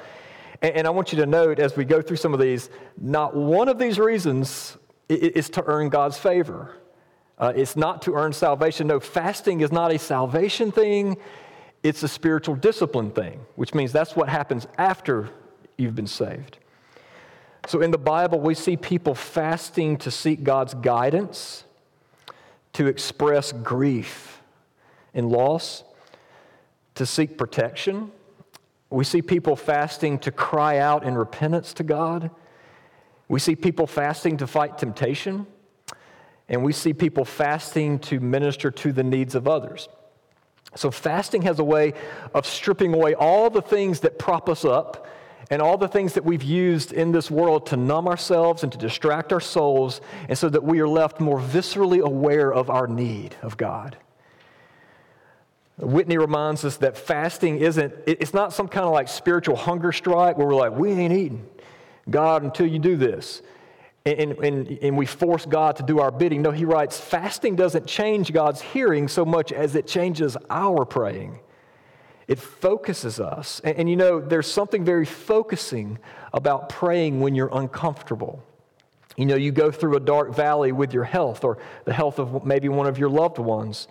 And 0.62 0.88
I 0.88 0.90
want 0.90 1.12
you 1.12 1.20
to 1.20 1.26
note 1.26 1.60
as 1.60 1.78
we 1.78 1.86
go 1.86 2.02
through 2.02 2.18
some 2.18 2.34
of 2.34 2.40
these, 2.40 2.70
not 3.00 3.36
one 3.36 3.70
of 3.70 3.78
these 3.78 4.00
reasons 4.00 4.78
is 5.08 5.50
to 5.52 5.64
earn 5.66 5.90
God's 5.90 6.18
favor. 6.18 6.76
Uh, 7.38 7.54
it's 7.56 7.76
not 7.76 8.02
to 8.02 8.16
earn 8.16 8.34
salvation. 8.34 8.88
No, 8.88 9.00
fasting 9.00 9.62
is 9.62 9.72
not 9.72 9.94
a 9.94 10.00
salvation 10.00 10.72
thing, 10.72 11.18
it's 11.84 12.02
a 12.04 12.08
spiritual 12.08 12.56
discipline 12.56 13.12
thing, 13.12 13.40
which 13.56 13.74
means 13.76 13.94
that's 13.94 14.16
what 14.16 14.28
happens 14.28 14.68
after 14.78 15.30
you've 15.78 15.96
been 15.96 16.08
saved. 16.08 16.58
So 17.68 17.82
in 17.82 17.92
the 17.92 17.98
Bible, 17.98 18.40
we 18.40 18.56
see 18.56 18.76
people 18.76 19.14
fasting 19.14 19.98
to 19.98 20.10
seek 20.10 20.44
God's 20.44 20.74
guidance, 20.74 21.66
to 22.78 22.88
express 22.88 23.52
grief 23.52 24.42
and 25.14 25.30
loss, 25.30 25.84
to 26.96 27.06
seek 27.06 27.38
protection 27.38 28.12
we 28.90 29.04
see 29.04 29.22
people 29.22 29.56
fasting 29.56 30.20
to 30.20 30.32
cry 30.32 30.78
out 30.78 31.04
in 31.04 31.18
repentance 31.18 31.74
to 31.74 31.84
God. 31.84 32.32
We 33.28 33.40
see 33.40 33.56
people 33.56 33.86
fasting 33.86 34.38
to 34.38 34.48
fight 34.48 34.78
temptation. 34.78 35.46
And 36.48 36.64
we 36.64 36.72
see 36.72 36.94
people 36.94 37.26
fasting 37.26 38.00
to 38.00 38.22
minister 38.22 38.72
to 38.72 38.94
the 38.94 39.04
needs 39.04 39.36
of 39.36 39.48
others. 39.48 39.90
So, 40.76 40.92
fasting 40.92 41.42
has 41.42 41.60
a 41.60 41.64
way 41.64 41.94
of 42.34 42.46
stripping 42.46 42.94
away 42.94 43.16
all 43.16 43.50
the 43.50 43.62
things 43.62 44.02
that 44.02 44.18
prop 44.18 44.48
us 44.48 44.64
up 44.64 45.08
and 45.50 45.62
all 45.62 45.78
the 45.78 45.88
things 45.88 46.14
that 46.14 46.26
we've 46.26 46.44
used 46.44 46.92
in 46.92 47.12
this 47.12 47.32
world 47.32 47.68
to 47.68 47.78
numb 47.78 48.08
ourselves 48.08 48.64
and 48.64 48.72
to 48.72 48.78
distract 48.78 49.32
our 49.32 49.40
souls, 49.40 50.02
and 50.28 50.38
so 50.38 50.50
that 50.50 50.64
we 50.64 50.80
are 50.80 50.88
left 50.88 51.20
more 51.20 51.40
viscerally 51.40 52.02
aware 52.02 52.54
of 52.54 52.70
our 52.70 52.88
need 52.88 53.36
of 53.42 53.56
God. 53.56 53.98
Whitney 55.80 56.18
reminds 56.18 56.66
us 56.66 56.78
that 56.78 56.98
fasting 56.98 57.60
isn't, 57.60 57.94
it's 58.08 58.34
not 58.34 58.52
some 58.52 58.68
kind 58.68 58.86
of 58.86 58.92
like 58.92 59.08
spiritual 59.08 59.56
hunger 59.56 59.92
strike 59.92 60.38
where 60.38 60.48
we're 60.48 60.56
like, 60.56 60.72
we 60.72 60.92
ain't 60.92 61.14
eating 61.14 61.48
God 62.10 62.44
until 62.44 62.66
you 62.66 62.80
do 62.80 62.98
this. 62.98 63.42
And, 64.06 64.32
and, 64.40 64.68
and 64.82 64.98
we 64.98 65.06
force 65.06 65.46
God 65.46 65.76
to 65.76 65.84
do 65.84 66.00
our 66.00 66.12
bidding. 66.12 66.42
No, 66.42 66.52
he 66.52 66.66
writes, 66.66 67.00
fasting 67.00 67.56
doesn't 67.56 67.86
change 67.86 68.32
God's 68.32 68.62
hearing 68.62 69.08
so 69.08 69.26
much 69.26 69.52
as 69.52 69.76
it 69.76 69.86
changes 69.86 70.36
our 70.50 70.86
praying. 70.86 71.40
It 72.28 72.40
focuses 72.40 73.20
us. 73.20 73.62
And, 73.64 73.78
and 73.78 73.90
you 73.90 73.96
know, 73.96 74.20
there's 74.20 74.52
something 74.52 74.84
very 74.84 75.06
focusing 75.06 76.00
about 76.34 76.70
praying 76.70 77.22
when 77.22 77.36
you're 77.36 77.50
uncomfortable. 77.52 78.44
You 79.16 79.26
know, 79.26 79.36
you 79.36 79.52
go 79.52 79.72
through 79.72 79.96
a 79.96 80.00
dark 80.00 80.36
valley 80.36 80.72
with 80.72 80.94
your 80.94 81.06
health 81.06 81.44
or 81.44 81.58
the 81.86 81.94
health 81.94 82.20
of 82.20 82.46
maybe 82.46 82.70
one 82.70 82.86
of 82.86 83.00
your 83.00 83.10
loved 83.10 83.40
ones 83.40 83.88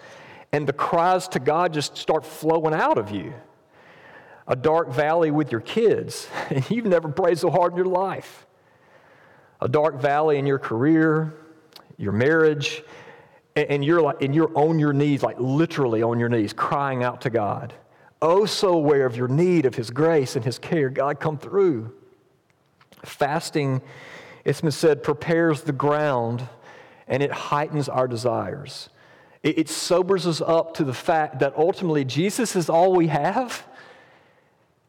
and 0.52 0.66
the 0.66 0.72
cries 0.72 1.28
to 1.28 1.40
God 1.40 1.72
just 1.72 1.96
start 1.96 2.24
flowing 2.24 2.74
out 2.74 2.98
of 2.98 3.10
you. 3.10 3.34
A 4.48 4.54
dark 4.54 4.90
valley 4.90 5.30
with 5.30 5.50
your 5.50 5.60
kids, 5.60 6.28
and 6.50 6.68
you've 6.70 6.86
never 6.86 7.08
prayed 7.08 7.38
so 7.38 7.50
hard 7.50 7.72
in 7.72 7.76
your 7.76 7.86
life. 7.86 8.46
A 9.60 9.68
dark 9.68 10.00
valley 10.00 10.38
in 10.38 10.46
your 10.46 10.58
career, 10.58 11.34
your 11.96 12.12
marriage, 12.12 12.82
and 13.56 13.84
you're 13.84 14.02
like, 14.02 14.22
and 14.22 14.34
you're 14.34 14.56
on 14.56 14.78
your 14.78 14.92
knees, 14.92 15.22
like 15.22 15.36
literally 15.40 16.02
on 16.02 16.20
your 16.20 16.28
knees, 16.28 16.52
crying 16.52 17.02
out 17.02 17.22
to 17.22 17.30
God. 17.30 17.72
Oh, 18.28 18.44
so 18.44 18.72
aware 18.72 19.06
of 19.06 19.16
your 19.16 19.28
need 19.28 19.66
of 19.66 19.76
His 19.76 19.90
grace 19.90 20.34
and 20.34 20.44
His 20.44 20.58
care. 20.58 20.90
God, 20.90 21.20
come 21.20 21.38
through. 21.38 21.94
Fasting, 23.04 23.80
it's 24.44 24.60
been 24.60 24.72
said, 24.72 25.04
prepares 25.04 25.62
the 25.62 25.70
ground 25.70 26.42
and 27.06 27.22
it 27.22 27.30
heightens 27.30 27.88
our 27.88 28.08
desires. 28.08 28.88
It, 29.44 29.58
it 29.58 29.68
sobers 29.68 30.26
us 30.26 30.40
up 30.40 30.74
to 30.74 30.82
the 30.82 30.92
fact 30.92 31.38
that 31.38 31.56
ultimately 31.56 32.04
Jesus 32.04 32.56
is 32.56 32.68
all 32.68 32.92
we 32.96 33.06
have, 33.06 33.64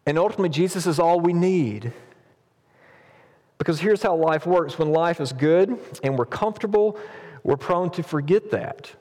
and 0.07 0.17
ultimately 0.17 0.49
Jesus 0.49 0.87
is 0.87 0.97
all 0.97 1.19
we 1.19 1.31
need. 1.31 1.93
Because 3.59 3.79
here's 3.79 4.01
how 4.01 4.15
life 4.15 4.47
works 4.47 4.79
when 4.79 4.91
life 4.91 5.21
is 5.21 5.31
good 5.31 5.77
and 6.01 6.17
we're 6.17 6.25
comfortable, 6.25 6.97
we're 7.43 7.55
prone 7.55 7.91
to 7.91 8.01
forget 8.01 8.49
that. 8.49 8.91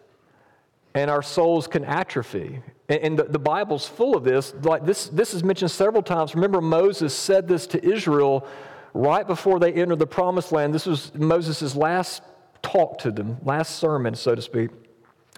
And 0.95 1.11
our 1.11 1.23
souls 1.23 1.67
can 1.67 1.87
atrophy. 1.87 2.61
And, 2.89 3.19
the, 3.19 3.25
the, 3.25 3.39
Bible's 3.39 3.87
full 3.89 4.17
of 4.17 4.23
this. 4.23 4.55
Like 4.63 4.85
this, 4.87 5.09
this 5.09 5.35
is 5.35 5.43
mentioned 5.43 5.73
several 5.73 6.03
times. 6.03 6.37
Remember, 6.37 6.61
Moses 6.61 7.13
said 7.13 7.49
this 7.49 7.67
to 7.69 7.85
Israel 7.85 8.47
right 8.95 9.27
before 9.27 9.59
they 9.59 9.73
entered 9.73 9.99
the 9.99 10.07
promised 10.07 10.53
land. 10.53 10.73
This 10.73 10.87
was 10.87 11.13
Moses' 11.15 11.75
last 11.75 12.23
talk 12.63 12.99
to 12.99 13.11
them, 13.11 13.39
last 13.43 13.77
sermon, 13.77 14.15
so 14.15 14.35
to 14.35 14.43
speak. 14.43 14.71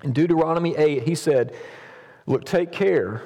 In 0.05 0.13
Deuteronomy 0.13 0.77
8, 0.77 1.05
he 1.05 1.15
said, 1.15 1.55
Look, 2.27 2.45
take 2.45 2.71
care, 2.71 3.23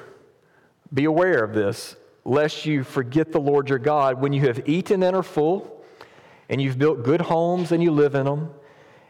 be 0.94 1.04
aware 1.04 1.42
of 1.42 1.52
this, 1.52 1.96
lest 2.24 2.64
you 2.64 2.84
forget 2.84 3.32
the 3.32 3.40
Lord 3.40 3.68
your 3.68 3.80
God 3.80 4.20
when 4.20 4.32
you 4.32 4.42
have 4.42 4.68
eaten 4.68 5.02
and 5.02 5.16
are 5.16 5.24
full, 5.24 5.84
and 6.48 6.62
you've 6.62 6.78
built 6.78 7.02
good 7.02 7.20
homes 7.20 7.72
and 7.72 7.82
you 7.82 7.90
live 7.90 8.14
in 8.14 8.26
them. 8.26 8.50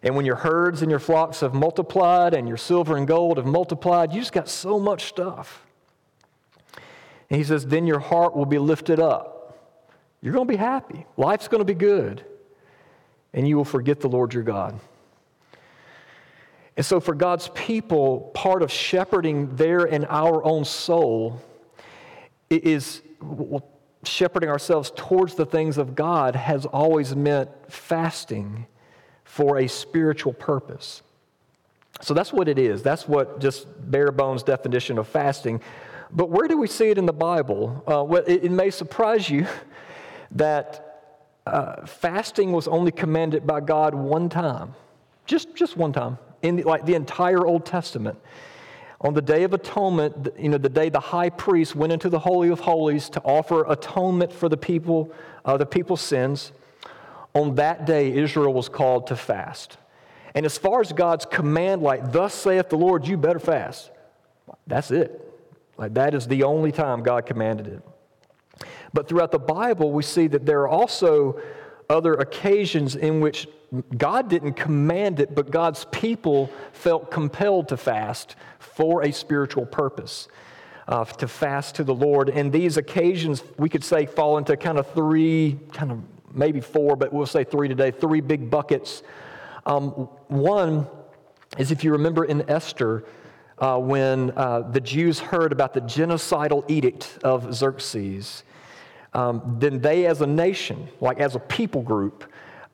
And 0.02 0.16
when 0.16 0.25
your 0.26 0.37
herds 0.37 0.82
and 0.82 0.90
your 0.90 0.99
flocks 0.99 1.40
have 1.40 1.54
multiplied 1.54 2.35
and 2.35 2.49
your 2.49 2.56
silver 2.56 2.97
and 2.97 3.06
gold 3.06 3.37
have 3.37 3.47
multiplied, 3.47 4.12
you 4.12 4.21
just 4.21 4.32
got 4.32 4.49
so 4.49 4.80
much 4.80 5.04
stuff. 5.04 5.64
And 7.30 7.38
he 7.38 7.44
says, 7.44 7.66
then 7.66 7.87
your 7.87 8.00
heart 8.00 8.37
will 8.37 8.47
be 8.47 8.59
lifted 8.59 8.99
up. 8.99 9.59
You're 10.21 10.32
going 10.32 10.47
to 10.47 10.52
be 10.52 10.56
happy. 10.56 11.06
Life's 11.16 11.49
going 11.49 11.61
to 11.61 11.64
be 11.64 11.75
good. 11.75 12.25
And 13.32 13.47
you 13.49 13.56
will 13.56 13.64
forget 13.64 14.00
the 14.00 14.09
Lord 14.09 14.35
your 14.35 14.42
God. 14.42 14.78
And 16.76 16.87
so, 16.87 17.00
for 17.00 17.14
God's 17.14 17.49
people, 17.54 18.30
part 18.35 18.62
of 18.62 18.71
shepherding 18.71 19.56
their 19.56 19.85
and 19.85 20.06
our 20.09 20.42
own 20.44 20.64
soul 20.64 21.40
is 22.49 23.02
shepherding 24.04 24.49
ourselves 24.49 24.92
towards 24.97 25.35
the 25.35 25.47
things 25.47 25.78
of 25.78 25.94
God 25.94 26.35
has 26.35 26.64
always 26.66 27.14
meant 27.14 27.50
fasting 27.71 28.66
for 29.32 29.56
a 29.56 29.66
spiritual 29.66 30.34
purpose. 30.34 31.00
So 32.02 32.12
that's 32.12 32.34
what 32.34 32.48
it 32.48 32.58
is. 32.58 32.82
That's 32.82 33.08
what 33.08 33.40
just 33.40 33.66
bare 33.90 34.12
bones 34.12 34.42
definition 34.42 34.98
of 34.98 35.08
fasting. 35.08 35.62
But 36.10 36.28
where 36.28 36.46
do 36.48 36.58
we 36.58 36.66
see 36.66 36.90
it 36.90 36.98
in 36.98 37.06
the 37.06 37.14
Bible? 37.14 37.82
Uh, 37.86 38.04
well, 38.04 38.22
it, 38.26 38.44
it, 38.44 38.50
may 38.50 38.68
surprise 38.68 39.30
you 39.30 39.46
that 40.32 41.24
uh, 41.46 41.86
fasting 41.86 42.52
was 42.52 42.68
only 42.68 42.92
commanded 42.92 43.46
by 43.46 43.60
God 43.60 43.94
one 43.94 44.28
time, 44.28 44.74
just, 45.24 45.54
just 45.54 45.78
one 45.78 45.94
time, 45.94 46.18
in 46.42 46.56
the, 46.56 46.64
like 46.64 46.84
the 46.84 46.94
entire 46.94 47.46
Old 47.46 47.64
Testament. 47.64 48.18
On 49.00 49.14
the 49.14 49.22
Day 49.22 49.44
of 49.44 49.54
Atonement, 49.54 50.28
you 50.38 50.50
know, 50.50 50.58
the 50.58 50.68
day 50.68 50.90
the 50.90 51.00
high 51.00 51.30
priest 51.30 51.74
went 51.74 51.90
into 51.90 52.10
the 52.10 52.18
Holy 52.18 52.50
of 52.50 52.60
Holies 52.60 53.08
to 53.08 53.20
offer 53.22 53.64
atonement 53.66 54.30
for 54.30 54.50
the 54.50 54.58
people, 54.58 55.10
uh, 55.46 55.56
the 55.56 55.64
people's 55.64 56.02
sins, 56.02 56.52
on 57.34 57.54
that 57.56 57.86
day 57.86 58.12
Israel 58.12 58.52
was 58.52 58.68
called 58.68 59.08
to 59.08 59.16
fast. 59.16 59.78
And 60.34 60.46
as 60.46 60.56
far 60.56 60.80
as 60.80 60.92
God's 60.92 61.26
command, 61.26 61.82
like, 61.82 62.12
thus 62.12 62.34
saith 62.34 62.68
the 62.70 62.76
Lord, 62.76 63.06
you 63.06 63.16
better 63.16 63.38
fast, 63.38 63.90
that's 64.66 64.90
it. 64.90 65.18
Like, 65.76 65.94
that 65.94 66.14
is 66.14 66.26
the 66.26 66.44
only 66.44 66.72
time 66.72 67.02
God 67.02 67.26
commanded 67.26 67.66
it. 67.66 67.82
But 68.94 69.08
throughout 69.08 69.30
the 69.30 69.38
Bible, 69.38 69.92
we 69.92 70.02
see 70.02 70.26
that 70.28 70.46
there 70.46 70.60
are 70.60 70.68
also 70.68 71.40
other 71.88 72.14
occasions 72.14 72.96
in 72.96 73.20
which 73.20 73.48
God 73.96 74.28
didn't 74.28 74.54
command 74.54 75.20
it, 75.20 75.34
but 75.34 75.50
God's 75.50 75.86
people 75.86 76.50
felt 76.72 77.10
compelled 77.10 77.68
to 77.68 77.76
fast 77.76 78.36
for 78.58 79.02
a 79.02 79.12
spiritual 79.12 79.64
purpose, 79.64 80.28
uh, 80.88 81.04
to 81.04 81.26
fast 81.26 81.76
to 81.76 81.84
the 81.84 81.94
Lord. 81.94 82.28
And 82.28 82.52
these 82.52 82.76
occasions, 82.76 83.42
we 83.58 83.68
could 83.68 83.84
say, 83.84 84.04
fall 84.06 84.36
into 84.38 84.56
kind 84.56 84.78
of 84.78 84.90
three, 84.92 85.58
kind 85.72 85.90
of 85.90 85.98
maybe 86.34 86.60
four, 86.60 86.96
but 86.96 87.12
we'll 87.12 87.26
say 87.26 87.44
three 87.44 87.68
today, 87.68 87.90
three 87.90 88.20
big 88.20 88.50
buckets 88.50 89.02
um, 89.66 89.90
one 90.28 90.86
is 91.58 91.70
if 91.70 91.84
you 91.84 91.92
remember 91.92 92.24
in 92.24 92.48
Esther, 92.50 93.04
uh, 93.58 93.78
when 93.78 94.32
uh, 94.36 94.62
the 94.70 94.80
Jews 94.80 95.20
heard 95.20 95.52
about 95.52 95.72
the 95.72 95.80
genocidal 95.82 96.68
edict 96.68 97.18
of 97.22 97.54
Xerxes, 97.54 98.42
um, 99.14 99.56
then 99.60 99.80
they, 99.80 100.06
as 100.06 100.20
a 100.20 100.26
nation, 100.26 100.88
like 101.00 101.20
as 101.20 101.36
a 101.36 101.38
people 101.38 101.82
group, 101.82 102.24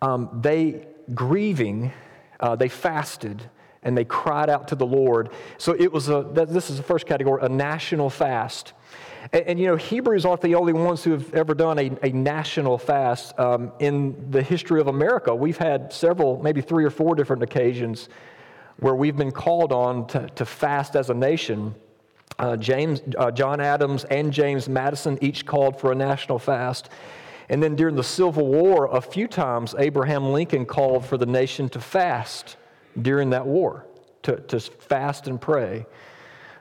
um, 0.01 0.41
they 0.41 0.87
grieving, 1.15 1.93
uh, 2.41 2.57
they 2.57 2.69
fasted 2.69 3.51
and 3.83 3.97
they 3.97 4.05
cried 4.05 4.49
out 4.49 4.69
to 4.69 4.75
the 4.75 4.87
Lord. 4.87 5.31
So 5.59 5.73
it 5.73 5.93
was 5.93 6.09
a, 6.09 6.23
this 6.33 6.71
is 6.71 6.77
the 6.77 6.83
first 6.83 7.07
category, 7.07 7.45
a 7.45 7.49
national 7.49 8.09
fast. 8.09 8.73
And, 9.33 9.43
and, 9.47 9.61
you 9.61 9.67
know, 9.67 9.77
Hebrews 9.77 10.25
aren't 10.25 10.41
the 10.41 10.55
only 10.55 10.73
ones 10.73 11.05
who 11.05 11.13
have 11.13 11.33
ever 11.35 11.55
done 11.55 11.79
a, 11.79 11.91
a 12.03 12.11
national 12.11 12.79
fast. 12.79 13.39
Um, 13.39 13.73
in 13.79 14.31
the 14.31 14.43
history 14.43 14.81
of 14.81 14.87
America, 14.87 15.35
we've 15.35 15.59
had 15.59 15.93
several, 15.93 16.43
maybe 16.43 16.61
three 16.61 16.85
or 16.85 16.91
four 16.91 17.15
different 17.15 17.43
occasions 17.43 18.09
where 18.79 18.95
we've 18.95 19.17
been 19.17 19.33
called 19.33 19.73
on 19.73 20.07
to, 20.09 20.29
to 20.37 20.45
fast 20.45 20.97
as 20.97 21.11
a 21.11 21.15
nation. 21.15 21.75
Uh, 22.39 22.57
James, 22.57 23.03
uh, 23.19 23.31
John 23.31 23.61
Adams 23.61 24.05
and 24.05 24.33
James 24.33 24.69
Madison 24.69 25.19
each 25.21 25.45
called 25.45 25.81
for 25.81 25.91
a 25.91 25.95
national 25.95 26.39
fast. 26.39 26.89
And 27.49 27.63
then 27.63 27.75
during 27.75 27.97
the 27.97 28.05
Civil 28.05 28.47
War, 28.47 28.87
a 28.87 29.01
few 29.01 29.27
times, 29.27 29.75
Abraham 29.79 30.31
Lincoln 30.31 30.67
called 30.67 31.05
for 31.05 31.17
the 31.17 31.27
nation 31.27 31.69
to 31.71 31.81
fast 31.81 32.57
during 33.01 33.31
that 33.31 33.47
war, 33.47 33.87
to, 34.23 34.37
to 34.37 34.61
fast 34.61 35.27
and 35.27 35.41
pray. 35.41 35.87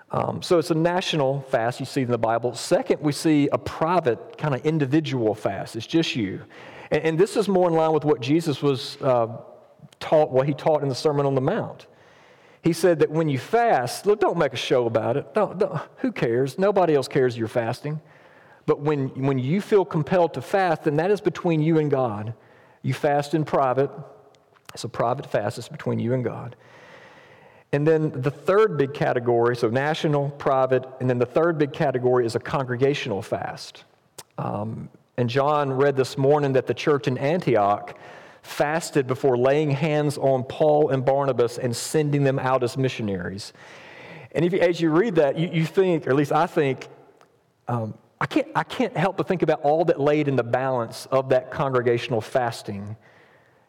Um, 0.09 0.41
so 0.41 0.57
it's 0.57 0.71
a 0.71 0.75
national 0.75 1.41
fast 1.41 1.79
you 1.79 1.85
see 1.85 2.01
in 2.01 2.11
the 2.11 2.17
Bible. 2.17 2.53
Second, 2.55 3.01
we 3.01 3.11
see 3.11 3.49
a 3.51 3.57
private, 3.57 4.37
kind 4.37 4.55
of 4.55 4.65
individual 4.65 5.35
fast. 5.35 5.75
It's 5.75 5.87
just 5.87 6.15
you. 6.15 6.41
And, 6.91 7.03
and, 7.03 7.19
this 7.19 7.35
is 7.35 7.49
more 7.49 7.67
in 7.67 7.73
line 7.73 7.91
with 7.91 8.05
what 8.05 8.21
Jesus 8.21 8.61
was 8.61 8.97
uh, 9.01 9.27
taught, 9.99 10.31
what 10.31 10.47
he 10.47 10.53
taught 10.53 10.81
in 10.81 10.87
the 10.87 10.95
Sermon 10.95 11.25
on 11.25 11.35
the 11.35 11.41
Mount. 11.41 11.87
He 12.61 12.71
said 12.71 12.99
that 12.99 13.11
when 13.11 13.27
you 13.27 13.37
fast, 13.37 14.05
look, 14.05 14.21
don't 14.21 14.37
make 14.37 14.53
a 14.53 14.57
show 14.57 14.85
about 14.85 15.17
it. 15.17 15.33
Don't, 15.33 15.57
don't, 15.57 15.81
who 15.97 16.13
cares? 16.13 16.57
Nobody 16.57 16.95
else 16.95 17.07
cares 17.09 17.37
you're 17.37 17.47
fasting. 17.49 17.99
But 18.65 18.79
when, 18.79 19.09
when 19.25 19.39
you 19.39 19.61
feel 19.61 19.85
compelled 19.85 20.33
to 20.35 20.41
fast, 20.41 20.83
then 20.83 20.95
that 20.97 21.11
is 21.11 21.21
between 21.21 21.61
you 21.61 21.79
and 21.79 21.91
God. 21.91 22.33
You 22.81 22.93
fast 22.93 23.33
in 23.33 23.45
private. 23.45 23.89
It's 24.73 24.83
a 24.83 24.89
private 24.89 25.25
fast, 25.25 25.57
it's 25.57 25.69
between 25.69 25.99
you 25.99 26.13
and 26.13 26.23
God. 26.23 26.55
And 27.73 27.85
then 27.85 28.11
the 28.21 28.31
third 28.31 28.77
big 28.77 28.93
category, 28.93 29.55
so 29.55 29.69
national, 29.69 30.29
private, 30.31 30.85
and 30.99 31.09
then 31.09 31.19
the 31.19 31.25
third 31.25 31.57
big 31.57 31.73
category 31.73 32.25
is 32.25 32.35
a 32.35 32.39
congregational 32.39 33.21
fast. 33.21 33.83
Um, 34.37 34.89
and 35.17 35.29
John 35.29 35.73
read 35.73 35.95
this 35.95 36.17
morning 36.17 36.53
that 36.53 36.67
the 36.67 36.73
church 36.73 37.07
in 37.07 37.17
Antioch 37.17 37.97
fasted 38.41 39.07
before 39.07 39.37
laying 39.37 39.71
hands 39.71 40.17
on 40.17 40.43
Paul 40.43 40.89
and 40.89 41.03
Barnabas 41.03 41.57
and 41.57 41.75
sending 41.75 42.23
them 42.23 42.39
out 42.39 42.63
as 42.63 42.77
missionaries. 42.77 43.51
And 44.31 44.45
if 44.45 44.53
you, 44.53 44.59
as 44.59 44.79
you 44.79 44.89
read 44.89 45.15
that, 45.15 45.37
you, 45.37 45.49
you 45.51 45.65
think, 45.65 46.07
or 46.07 46.11
at 46.11 46.15
least 46.15 46.31
I 46.31 46.47
think, 46.47 46.87
um, 47.67 47.95
I, 48.21 48.27
can't, 48.27 48.47
I 48.55 48.63
can't 48.63 48.95
help 48.95 49.17
but 49.17 49.27
think 49.27 49.41
about 49.41 49.61
all 49.61 49.83
that 49.85 49.99
laid 49.99 50.29
in 50.29 50.37
the 50.37 50.43
balance 50.43 51.07
of 51.11 51.29
that 51.29 51.51
congregational 51.51 52.21
fasting. 52.21 52.95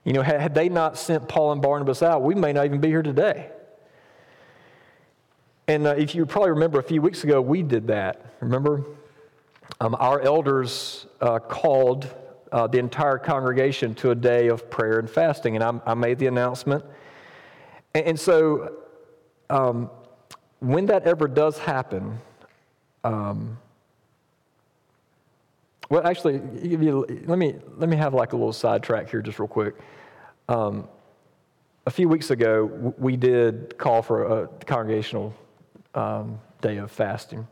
You 0.05 0.13
know, 0.13 0.23
had, 0.23 0.41
had 0.41 0.55
they 0.55 0.69
not 0.69 0.97
sent 0.97 1.29
Paul 1.29 1.53
and 1.53 1.61
Barnabas 1.61 2.03
out, 2.03 2.23
we 2.23 2.37
may 2.37 2.53
not 2.53 2.65
even 2.65 2.81
be 2.81 2.89
here 2.89 3.03
today. 3.03 3.51
And 5.69 5.87
uh, 5.87 5.91
if 5.91 6.15
you 6.15 6.25
probably 6.25 6.51
remember 6.51 6.79
a 6.79 6.83
few 6.83 7.03
weeks 7.03 7.25
ago, 7.25 7.43
we 7.43 7.63
did 7.63 7.87
that. 7.89 8.25
Remember? 8.41 8.85
Um, 9.83 9.95
our 10.01 10.19
elders 10.23 11.07
uh, 11.21 11.39
called 11.39 12.13
uh, 12.51 12.67
the 12.67 12.79
entire 12.79 13.19
congregation 13.19 13.95
to 13.97 14.11
a 14.11 14.15
day 14.15 14.49
of 14.49 14.71
prayer 14.71 14.99
and 14.99 15.09
fasting, 15.09 15.57
and 15.57 15.63
I, 15.63 15.91
I 15.91 15.95
made 15.95 16.19
the 16.19 16.27
announcement. 16.27 16.83
And, 17.93 18.07
and 18.07 18.19
so, 18.19 18.79
um, 19.51 19.91
when 20.61 20.87
that 20.87 21.05
ever 21.05 21.29
does 21.29 21.59
happen, 21.59 22.19
um, 23.05 23.59
well, 25.91 26.07
actually, 26.07 26.39
let 27.27 27.39
me 27.39 27.57
let 27.77 27.89
me 27.91 27.97
have 27.97 28.15
like 28.15 28.33
a 28.33 28.37
little 28.37 28.55
sidetrack 28.55 29.11
here, 29.11 29.21
just 29.21 29.39
real 29.39 29.49
quick. 29.49 29.75
Um, 30.49 30.89
a 31.87 31.91
few 31.91 32.09
weeks 32.09 32.31
ago, 32.31 32.95
we 32.99 33.17
did 33.17 33.77
call 33.77 34.01
for 34.01 34.25
a 34.25 34.49
congregational 34.65 35.35
um, 35.99 36.41
day 36.61 36.77
of 36.77 36.91
fasting. 36.91 37.47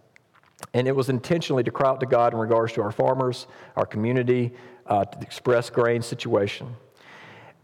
And 0.73 0.87
it 0.87 0.95
was 0.95 1.09
intentionally 1.09 1.65
to 1.65 1.71
cry 1.71 1.91
out 1.91 2.01
to 2.01 2.07
God 2.07 2.33
in 2.33 2.39
regards 2.39 2.73
to 2.75 2.83
our 2.83 2.93
farmers, 2.93 3.47
our 3.77 3.85
community, 3.85 4.53
uh, 4.87 5.05
to 5.05 5.21
express 5.21 5.69
grain 5.69 6.01
situation. 6.01 6.75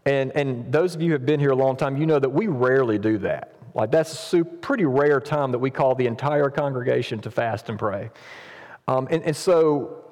And, 0.05 0.31
and 0.35 0.71
those 0.71 0.93
of 0.93 1.01
you 1.01 1.07
who 1.07 1.13
have 1.13 1.25
been 1.25 1.39
here 1.39 1.51
a 1.51 1.55
long 1.55 1.77
time, 1.77 1.95
you 1.95 2.05
know 2.05 2.19
that 2.19 2.29
we 2.29 2.47
rarely 2.47 2.99
do 2.99 3.17
that. 3.19 3.55
Like, 3.73 3.89
that's 3.89 4.33
a 4.33 4.43
pretty 4.43 4.85
rare 4.85 5.19
time 5.19 5.51
that 5.53 5.59
we 5.59 5.71
call 5.71 5.95
the 5.95 6.05
entire 6.05 6.49
congregation 6.49 7.19
to 7.21 7.31
fast 7.31 7.69
and 7.69 7.79
pray. 7.79 8.11
Um, 8.87 9.07
and, 9.09 9.23
and 9.23 9.35
so, 9.35 10.03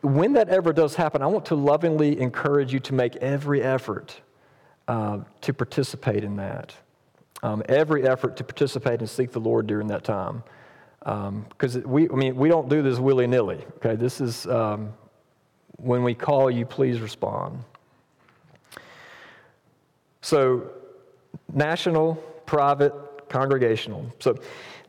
when 0.00 0.32
that 0.32 0.48
ever 0.48 0.72
does 0.72 0.94
happen, 0.94 1.20
I 1.20 1.26
want 1.26 1.44
to 1.46 1.54
lovingly 1.54 2.18
encourage 2.18 2.72
you 2.72 2.80
to 2.80 2.94
make 2.94 3.16
every 3.16 3.62
effort 3.62 4.18
uh, 4.88 5.18
to 5.42 5.52
participate 5.52 6.24
in 6.24 6.36
that 6.36 6.74
um, 7.42 7.62
every 7.68 8.06
effort 8.06 8.36
to 8.36 8.44
participate 8.44 9.00
and 9.00 9.08
seek 9.08 9.32
the 9.32 9.40
Lord 9.40 9.66
during 9.66 9.88
that 9.88 10.04
time. 10.04 10.42
Because 11.00 11.76
um, 11.76 11.82
we, 11.86 12.08
I 12.10 12.14
mean, 12.14 12.36
we 12.36 12.48
don't 12.48 12.68
do 12.68 12.82
this 12.82 12.98
willy 12.98 13.26
nilly. 13.26 13.64
Okay, 13.76 13.96
this 13.96 14.20
is 14.20 14.46
um, 14.46 14.92
when 15.76 16.02
we 16.02 16.14
call 16.14 16.50
you, 16.50 16.66
please 16.66 17.00
respond. 17.00 17.64
So, 20.20 20.70
national, 21.54 22.16
private, 22.44 22.92
congregational. 23.30 24.12
So, 24.18 24.38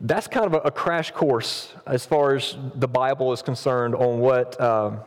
that's 0.02 0.26
kind 0.26 0.46
of 0.46 0.54
a, 0.54 0.58
a 0.58 0.70
crash 0.70 1.12
course 1.12 1.72
as 1.86 2.04
far 2.04 2.34
as 2.34 2.56
the 2.74 2.88
Bible 2.88 3.32
is 3.32 3.40
concerned 3.40 3.94
on 3.94 4.18
what 4.18 4.60
uh, 4.60 4.98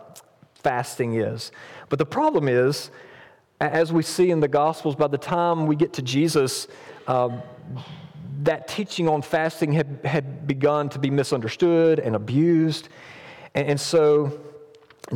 fasting 0.55 1.15
is. 1.15 1.51
But 1.89 1.99
the 1.99 2.05
problem 2.05 2.47
is, 2.47 2.89
as 3.61 3.93
we 3.93 4.01
see 4.01 4.31
in 4.31 4.39
the 4.39 4.47
Gospels, 4.47 4.95
by 4.95 5.07
the 5.07 5.17
time 5.17 5.67
we 5.67 5.75
get 5.75 5.93
to 5.93 6.01
Jesus, 6.01 6.67
um, 7.07 7.41
that 8.43 8.67
teaching 8.67 9.07
on 9.07 9.21
fasting 9.21 9.71
had, 9.71 9.99
had 10.03 10.47
begun 10.47 10.89
to 10.89 10.99
be 10.99 11.09
misunderstood 11.09 11.99
and 11.99 12.15
abused. 12.15 12.89
And, 13.53 13.69
and 13.69 13.79
so 13.79 14.39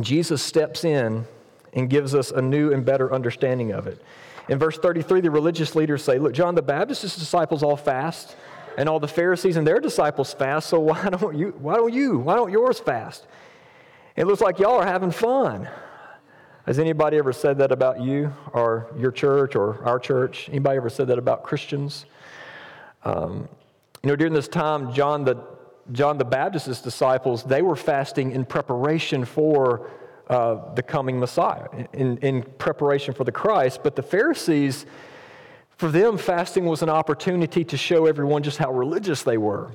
Jesus 0.00 0.42
steps 0.42 0.84
in 0.84 1.26
and 1.72 1.88
gives 1.88 2.14
us 2.14 2.30
a 2.30 2.42
new 2.42 2.72
and 2.72 2.84
better 2.84 3.12
understanding 3.12 3.72
of 3.72 3.86
it. 3.86 4.02
In 4.48 4.58
verse 4.58 4.78
33, 4.78 5.20
the 5.20 5.30
religious 5.30 5.74
leaders 5.74 6.02
say, 6.02 6.18
Look, 6.18 6.32
John 6.32 6.54
the 6.54 6.62
Baptist's 6.62 7.16
disciples 7.16 7.62
all 7.62 7.76
fast, 7.76 8.34
and 8.76 8.88
all 8.88 9.00
the 9.00 9.08
Pharisees 9.08 9.56
and 9.56 9.66
their 9.66 9.80
disciples 9.80 10.32
fast, 10.32 10.68
so 10.68 10.80
why 10.80 11.08
don't 11.10 11.36
you? 11.36 11.54
Why 11.58 11.76
don't 11.76 11.92
you? 11.92 12.18
Why 12.18 12.34
don't 12.34 12.50
yours 12.50 12.80
fast? 12.80 13.26
It 14.16 14.26
looks 14.26 14.40
like 14.40 14.58
y'all 14.58 14.80
are 14.80 14.86
having 14.86 15.10
fun. 15.10 15.68
Has 16.66 16.78
anybody 16.78 17.16
ever 17.16 17.32
said 17.32 17.58
that 17.58 17.72
about 17.72 18.00
you 18.00 18.32
or 18.52 18.92
your 18.96 19.10
church 19.10 19.56
or 19.56 19.82
our 19.84 19.98
church? 19.98 20.48
Anybody 20.48 20.76
ever 20.76 20.90
said 20.90 21.08
that 21.08 21.18
about 21.18 21.42
Christians? 21.42 22.04
Um, 23.04 23.48
you 24.02 24.08
know, 24.08 24.16
during 24.16 24.34
this 24.34 24.48
time, 24.48 24.92
John 24.92 25.24
the, 25.24 25.36
John 25.92 26.18
the 26.18 26.24
Baptist's 26.24 26.82
disciples, 26.82 27.42
they 27.44 27.62
were 27.62 27.76
fasting 27.76 28.32
in 28.32 28.44
preparation 28.44 29.24
for 29.24 29.90
uh, 30.28 30.74
the 30.74 30.82
coming 30.82 31.18
Messiah, 31.18 31.66
in, 31.92 32.18
in 32.18 32.42
preparation 32.58 33.14
for 33.14 33.24
the 33.24 33.32
Christ. 33.32 33.82
But 33.82 33.96
the 33.96 34.02
Pharisees, 34.02 34.86
For 35.80 35.90
them, 35.90 36.18
fasting 36.18 36.66
was 36.66 36.82
an 36.82 36.90
opportunity 36.90 37.64
to 37.64 37.76
show 37.78 38.04
everyone 38.04 38.42
just 38.42 38.58
how 38.58 38.70
religious 38.70 39.22
they 39.22 39.38
were. 39.38 39.70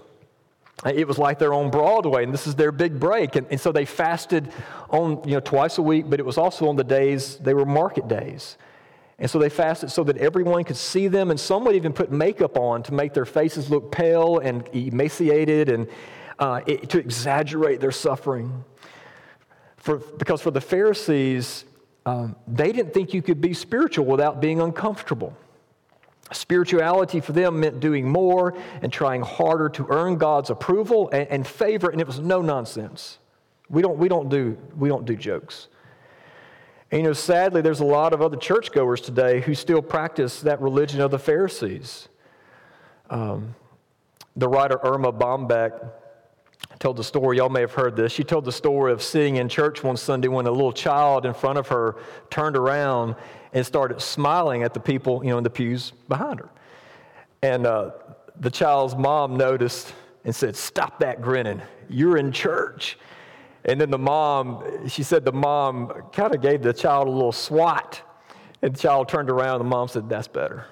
It 0.84 1.08
was 1.08 1.18
like 1.18 1.40
they're 1.40 1.54
on 1.54 1.72
Broadway, 1.72 2.24
and 2.24 2.34
this 2.34 2.48
is 2.48 2.56
their 2.56 2.72
big 2.72 3.00
break. 3.00 3.38
And, 3.38 3.48
and 3.50 3.60
so 3.60 3.72
they 3.72 3.86
fasted 3.86 4.52
on, 4.90 5.22
you 5.26 5.36
know, 5.36 5.40
twice 5.40 5.78
a 5.78 5.82
week, 5.82 6.10
but 6.10 6.20
it 6.20 6.26
was 6.26 6.38
also 6.38 6.68
on 6.68 6.76
the 6.76 6.84
days, 6.84 7.38
they 7.38 7.54
were 7.54 7.66
market 7.66 8.08
days. 8.08 8.58
And 9.18 9.32
so 9.32 9.40
they 9.40 9.50
fasted 9.50 9.90
so 9.92 10.04
that 10.04 10.18
everyone 10.18 10.66
could 10.66 10.76
see 10.76 11.08
them, 11.08 11.32
and 11.32 11.40
some 11.40 11.64
would 11.64 11.76
even 11.76 11.94
put 11.94 12.12
makeup 12.12 12.58
on 12.58 12.84
to 12.84 12.94
make 12.94 13.14
their 13.14 13.26
faces 13.26 13.70
look 13.70 13.92
pale 13.92 14.40
and 14.40 14.68
emaciated 14.74 15.70
and 15.70 15.88
uh, 16.40 16.60
it, 16.68 16.90
to 16.90 17.00
exaggerate 17.00 17.80
their 17.80 17.94
suffering. 17.94 18.66
For, 19.78 20.00
because 20.00 20.42
for 20.42 20.52
the 20.52 20.60
Pharisees, 20.60 21.64
um, 22.06 22.36
they 22.46 22.74
didn't 22.74 22.94
think 22.94 23.14
you 23.14 23.22
could 23.22 23.40
be 23.40 23.54
spiritual 23.54 24.06
without 24.06 24.42
being 24.42 24.60
uncomfortable. 24.60 25.36
Spirituality 26.32 27.20
for 27.20 27.34
them 27.34 27.60
meant 27.60 27.80
doing 27.80 28.10
more 28.10 28.58
and 28.82 28.92
trying 28.92 29.22
harder 29.22 29.70
to 29.70 29.86
earn 29.90 30.18
God's 30.18 30.50
approval 30.50 31.10
and, 31.14 31.28
and 31.30 31.48
favor, 31.48 31.90
and 31.90 32.02
it 32.02 32.08
was 32.08 32.20
no 32.20 32.42
nonsense. 32.42 33.20
We 33.70 33.82
don't, 33.82 33.98
we 33.98 34.08
don't, 34.08 34.30
do, 34.30 34.58
we 34.76 34.90
don't 34.90 35.06
do 35.06 35.16
jokes. 35.16 35.68
And 36.92 37.02
you 37.02 37.08
know, 37.08 37.14
sadly, 37.14 37.62
there's 37.62 37.80
a 37.80 37.86
lot 37.86 38.14
of 38.14 38.22
other 38.22 38.38
churchgoers 38.38 39.02
today 39.02 39.42
who 39.42 39.54
still 39.54 39.82
practice 39.82 40.42
that 40.42 40.62
religion 40.62 41.02
of 41.02 41.12
the 41.12 41.20
Pharisees. 41.20 42.08
Um, 43.10 43.56
the 44.36 44.48
writer 44.48 44.80
Erma 44.84 45.12
Bombeck 45.12 45.92
told 46.80 46.98
the 46.98 47.04
story, 47.04 47.38
y'all 47.38 47.50
may 47.50 47.62
have 47.62 47.74
heard 47.74 47.96
this. 47.96 48.12
She 48.12 48.24
told 48.24 48.46
the 48.46 48.52
story 48.52 48.92
of 48.92 49.02
sitting 49.02 49.38
in 49.38 49.50
church 49.50 49.84
one 49.84 49.98
Sunday 49.98 50.28
when 50.28 50.46
a 50.46 50.52
little 50.52 50.74
child 50.74 51.26
in 51.26 51.34
front 51.34 51.58
of 51.58 51.68
her 51.68 51.98
turned 52.30 52.58
around 52.58 53.16
and 53.56 53.66
started 53.66 54.02
smiling 54.02 54.64
at 54.64 54.74
the 54.74 54.80
people, 54.80 55.24
you 55.24 55.32
know, 55.32 55.38
in 55.38 55.44
the 55.44 55.50
pews 55.50 55.94
behind 56.10 56.40
her. 56.40 56.50
And 57.42 57.66
uh, 57.66 57.92
the 58.42 58.52
child's 58.52 58.96
mom 58.96 59.38
noticed 59.38 59.94
and 60.26 60.36
said, 60.36 60.58
Stop 60.58 61.00
that 61.00 61.22
grinning. 61.22 61.62
You're 61.90 62.18
in 62.18 62.34
church. 62.34 63.00
And 63.64 63.80
then 63.80 63.90
the 63.90 63.98
mom, 63.98 64.88
she 64.88 65.02
said 65.02 65.26
the 65.26 65.32
mom 65.32 65.88
kind 66.12 66.36
of 66.36 66.42
gave 66.42 66.62
the 66.62 66.74
child 66.74 67.08
a 67.08 67.12
little 67.12 67.32
swat. 67.32 68.02
And 68.62 68.76
the 68.76 68.80
child 68.80 69.08
turned 69.08 69.30
around, 69.30 69.62
and 69.62 69.66
the 69.66 69.76
mom 69.76 69.88
said, 69.88 70.10
That's 70.10 70.28
better. 70.28 70.66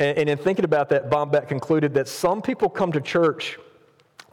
And, 0.00 0.16
and 0.16 0.30
in 0.30 0.38
thinking 0.38 0.64
about 0.64 0.88
that, 0.88 1.10
Bombeck 1.10 1.48
concluded 1.48 1.92
that 1.94 2.08
some 2.08 2.40
people 2.40 2.70
come 2.70 2.92
to 2.92 3.00
church 3.00 3.58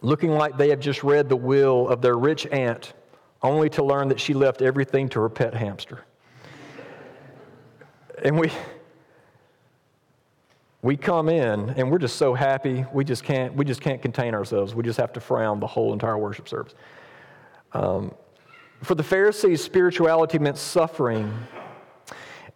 looking 0.02 0.32
like 0.32 0.58
they 0.58 0.70
have 0.70 0.80
just 0.80 1.04
read 1.04 1.28
the 1.28 1.36
will 1.36 1.90
of 1.90 2.02
their 2.02 2.16
rich 2.16 2.48
aunt, 2.48 2.94
only 3.42 3.70
to 3.72 3.84
learn 3.84 4.08
that 4.08 4.22
she 4.22 4.34
left 4.34 4.62
everything 4.62 5.10
to 5.10 5.20
her 5.20 5.30
pet 5.30 5.54
hamster. 5.54 6.06
And 8.26 8.40
we, 8.40 8.52
we 10.82 10.98
come 10.98 11.30
in 11.30 11.70
and 11.70 11.92
we're 11.92 12.00
just 12.00 12.16
so 12.16 12.34
happy. 12.34 12.84
We 12.92 13.04
just 13.04 13.24
can't 13.24 13.54
we 13.54 13.64
just 13.66 13.82
can't 13.82 14.02
contain 14.02 14.34
ourselves. 14.34 14.74
We 14.74 14.82
just 14.82 14.98
have 14.98 15.14
to 15.14 15.20
frown 15.20 15.60
the 15.60 15.68
whole 15.68 15.94
entire 15.94 16.18
worship 16.18 16.50
service. 16.50 16.74
Um, 17.74 18.16
for 18.82 18.96
the 18.96 19.04
pharisees 19.04 19.64
spirituality 19.64 20.40
meant 20.40 20.58
suffering 20.58 21.32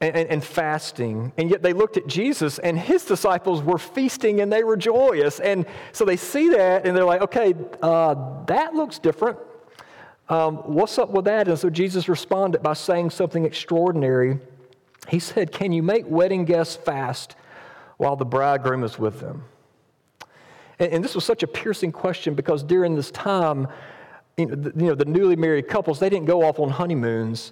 and, 0.01 0.15
and, 0.15 0.29
and, 0.29 0.43
fasting. 0.43 1.33
And 1.37 1.51
yet 1.51 1.61
they 1.61 1.73
looked 1.73 1.97
at 1.97 2.07
jesus 2.07 2.57
and 2.57 2.75
his 2.75 3.05
disciples 3.05 3.61
were 3.61 3.77
feasting 3.77 4.41
and 4.41 4.51
they 4.51 4.63
were 4.63 4.75
joyous. 4.75 5.39
And 5.39 5.67
so 5.91 6.03
they 6.03 6.17
see 6.17 6.49
that 6.49 6.87
and 6.87 6.97
they're 6.97 7.05
like 7.05 7.21
okay 7.21 7.53
uh, 7.83 8.43
that 8.45 8.73
looks 8.73 8.97
different. 8.97 9.37
Um, 10.29 10.55
what's 10.73 10.97
up 10.97 11.11
with 11.11 11.25
that? 11.25 11.47
And 11.47 11.59
so 11.59 11.69
jesus 11.69 12.09
responded 12.09 12.63
by 12.63 12.73
saying 12.73 13.11
something 13.11 13.45
extraordinary 13.45 14.39
he 15.09 15.19
said, 15.19 15.51
Can 15.51 15.71
you 15.71 15.83
make 15.83 16.05
wedding 16.07 16.45
guests 16.45 16.75
fast 16.75 17.35
while 17.97 18.15
the 18.15 18.25
bridegroom 18.25 18.83
is 18.83 18.97
with 18.97 19.19
them? 19.19 19.43
And, 20.79 20.93
and 20.93 21.03
this 21.03 21.15
was 21.15 21.25
such 21.25 21.43
a 21.43 21.47
piercing 21.47 21.91
question 21.91 22.33
because 22.33 22.63
during 22.63 22.95
this 22.95 23.11
time, 23.11 23.67
you 24.37 24.45
know, 24.45 24.55
the, 24.55 24.79
you 24.79 24.87
know, 24.87 24.95
the 24.95 25.05
newly 25.05 25.35
married 25.35 25.67
couples, 25.67 25.99
they 25.99 26.09
didn't 26.09 26.27
go 26.27 26.43
off 26.43 26.59
on 26.59 26.69
honeymoons. 26.69 27.51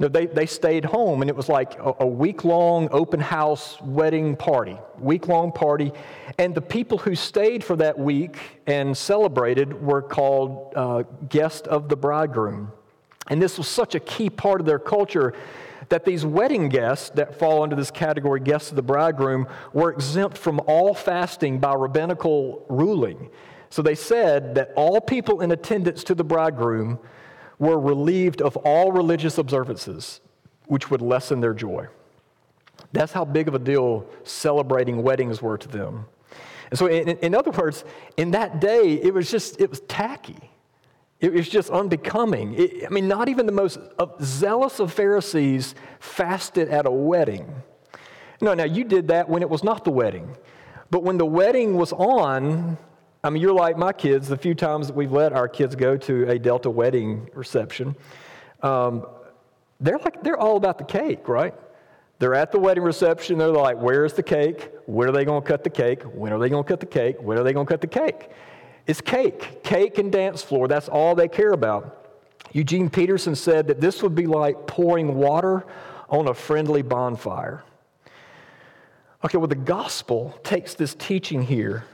No, 0.00 0.08
they, 0.08 0.26
they 0.26 0.46
stayed 0.46 0.84
home, 0.84 1.22
and 1.22 1.30
it 1.30 1.36
was 1.36 1.48
like 1.48 1.78
a, 1.78 1.94
a 2.00 2.06
week 2.06 2.44
long 2.44 2.88
open 2.90 3.20
house 3.20 3.80
wedding 3.80 4.34
party, 4.34 4.76
week 4.98 5.28
long 5.28 5.52
party. 5.52 5.92
And 6.36 6.52
the 6.52 6.60
people 6.60 6.98
who 6.98 7.14
stayed 7.14 7.62
for 7.62 7.76
that 7.76 7.96
week 7.96 8.38
and 8.66 8.96
celebrated 8.96 9.80
were 9.80 10.02
called 10.02 10.72
uh, 10.74 11.04
guests 11.28 11.68
of 11.68 11.88
the 11.88 11.94
bridegroom. 11.94 12.72
And 13.28 13.40
this 13.40 13.56
was 13.56 13.68
such 13.68 13.94
a 13.94 14.00
key 14.00 14.28
part 14.28 14.60
of 14.60 14.66
their 14.66 14.80
culture 14.80 15.32
that 15.88 16.04
these 16.04 16.24
wedding 16.24 16.68
guests 16.68 17.10
that 17.10 17.38
fall 17.38 17.62
under 17.62 17.76
this 17.76 17.90
category, 17.90 18.40
guests 18.40 18.70
of 18.70 18.76
the 18.76 18.82
bridegroom, 18.82 19.46
were 19.72 19.92
exempt 19.92 20.38
from 20.38 20.60
all 20.66 20.94
fasting 20.94 21.58
by 21.58 21.74
rabbinical 21.74 22.64
ruling. 22.68 23.30
So 23.70 23.82
they 23.82 23.94
said 23.94 24.54
that 24.54 24.72
all 24.76 25.00
people 25.00 25.40
in 25.40 25.50
attendance 25.50 26.04
to 26.04 26.14
the 26.14 26.24
bridegroom 26.24 26.98
were 27.58 27.78
relieved 27.78 28.40
of 28.40 28.56
all 28.58 28.92
religious 28.92 29.38
observances, 29.38 30.20
which 30.66 30.90
would 30.90 31.02
lessen 31.02 31.40
their 31.40 31.54
joy. 31.54 31.88
That's 32.92 33.12
how 33.12 33.24
big 33.24 33.48
of 33.48 33.54
a 33.54 33.58
deal 33.58 34.06
celebrating 34.22 35.02
weddings 35.02 35.42
were 35.42 35.58
to 35.58 35.68
them. 35.68 36.06
And 36.70 36.78
so, 36.78 36.86
in, 36.86 37.08
in 37.08 37.34
other 37.34 37.50
words, 37.50 37.84
in 38.16 38.32
that 38.32 38.60
day, 38.60 38.94
it 38.94 39.12
was 39.12 39.30
just, 39.30 39.60
it 39.60 39.70
was 39.70 39.80
tacky. 39.80 40.50
It 41.24 41.32
was 41.32 41.48
just 41.48 41.70
unbecoming. 41.70 42.52
It, 42.52 42.84
I 42.84 42.90
mean, 42.90 43.08
not 43.08 43.30
even 43.30 43.46
the 43.46 43.52
most 43.52 43.78
zealous 44.20 44.78
of 44.78 44.92
Pharisees 44.92 45.74
fasted 45.98 46.68
at 46.68 46.84
a 46.84 46.90
wedding. 46.90 47.50
No, 48.42 48.52
now 48.52 48.64
you 48.64 48.84
did 48.84 49.08
that 49.08 49.26
when 49.26 49.40
it 49.40 49.48
was 49.48 49.64
not 49.64 49.84
the 49.84 49.90
wedding. 49.90 50.36
But 50.90 51.02
when 51.02 51.16
the 51.16 51.24
wedding 51.24 51.76
was 51.76 51.94
on, 51.94 52.76
I 53.22 53.30
mean, 53.30 53.40
you're 53.40 53.54
like 53.54 53.78
my 53.78 53.94
kids, 53.94 54.28
the 54.28 54.36
few 54.36 54.54
times 54.54 54.88
that 54.88 54.96
we've 54.96 55.12
let 55.12 55.32
our 55.32 55.48
kids 55.48 55.74
go 55.74 55.96
to 55.96 56.28
a 56.28 56.38
Delta 56.38 56.68
wedding 56.68 57.30
reception, 57.32 57.96
um, 58.62 59.06
they're 59.80 59.96
like, 59.96 60.22
they're 60.22 60.38
all 60.38 60.58
about 60.58 60.76
the 60.76 60.84
cake, 60.84 61.26
right? 61.26 61.54
They're 62.18 62.34
at 62.34 62.52
the 62.52 62.58
wedding 62.58 62.84
reception. 62.84 63.38
They're 63.38 63.48
like, 63.48 63.78
where's 63.78 64.12
the 64.12 64.22
cake? 64.22 64.68
When 64.84 65.08
are 65.08 65.12
they 65.12 65.24
going 65.24 65.40
to 65.40 65.48
cut 65.48 65.64
the 65.64 65.70
cake? 65.70 66.02
When 66.02 66.34
are 66.34 66.38
they 66.38 66.50
going 66.50 66.64
to 66.64 66.68
cut 66.68 66.80
the 66.80 66.86
cake? 66.86 67.16
When 67.18 67.38
are 67.38 67.42
they 67.42 67.54
going 67.54 67.66
to 67.66 67.72
cut 67.72 67.80
the 67.80 67.86
cake? 67.86 68.28
It's 68.86 69.00
cake, 69.00 69.62
cake 69.62 69.98
and 69.98 70.12
dance 70.12 70.42
floor. 70.42 70.68
That's 70.68 70.88
all 70.88 71.14
they 71.14 71.28
care 71.28 71.52
about. 71.52 72.04
Eugene 72.52 72.90
Peterson 72.90 73.34
said 73.34 73.66
that 73.68 73.80
this 73.80 74.02
would 74.02 74.14
be 74.14 74.26
like 74.26 74.66
pouring 74.66 75.16
water 75.16 75.64
on 76.08 76.28
a 76.28 76.34
friendly 76.34 76.82
bonfire. 76.82 77.64
Okay, 79.24 79.38
well, 79.38 79.48
the 79.48 79.54
gospel 79.54 80.38
takes 80.44 80.74
this 80.74 80.94
teaching 80.94 81.42
here 81.42 81.84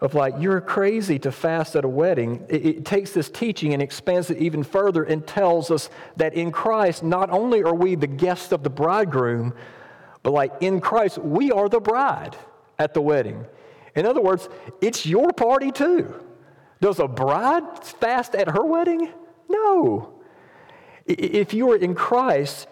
of 0.00 0.14
like, 0.14 0.34
you're 0.38 0.60
crazy 0.60 1.18
to 1.20 1.32
fast 1.32 1.76
at 1.76 1.84
a 1.84 1.88
wedding. 1.88 2.44
It, 2.48 2.66
it, 2.66 2.84
takes 2.84 3.12
this 3.12 3.30
teaching 3.30 3.72
and 3.72 3.82
expands 3.82 4.30
it 4.30 4.38
even 4.38 4.62
further 4.62 5.02
and 5.02 5.26
tells 5.26 5.70
us 5.70 5.88
that 6.16 6.34
in 6.34 6.52
Christ, 6.52 7.02
not 7.02 7.30
only 7.30 7.62
are 7.62 7.74
we 7.74 7.94
the 7.94 8.06
guests 8.06 8.52
of 8.52 8.62
the 8.62 8.70
bridegroom, 8.70 9.54
but 10.22 10.32
like 10.32 10.52
in 10.60 10.80
Christ, 10.80 11.18
we 11.18 11.50
are 11.50 11.70
the 11.70 11.80
bride 11.80 12.36
at 12.78 12.92
the 12.92 13.00
wedding. 13.00 13.46
In 13.94 14.04
other 14.04 14.20
words, 14.20 14.48
it's 14.82 15.06
your 15.06 15.32
party 15.32 15.72
too. 15.72 16.14
Does 16.84 16.98
a 16.98 17.08
bride 17.08 17.82
fast 17.82 18.34
at 18.34 18.46
her 18.46 18.62
wedding? 18.62 19.08
No. 19.48 20.12
If 21.06 21.54
you 21.54 21.70
are 21.72 21.76
in 21.76 21.94
Christ, 21.94 22.68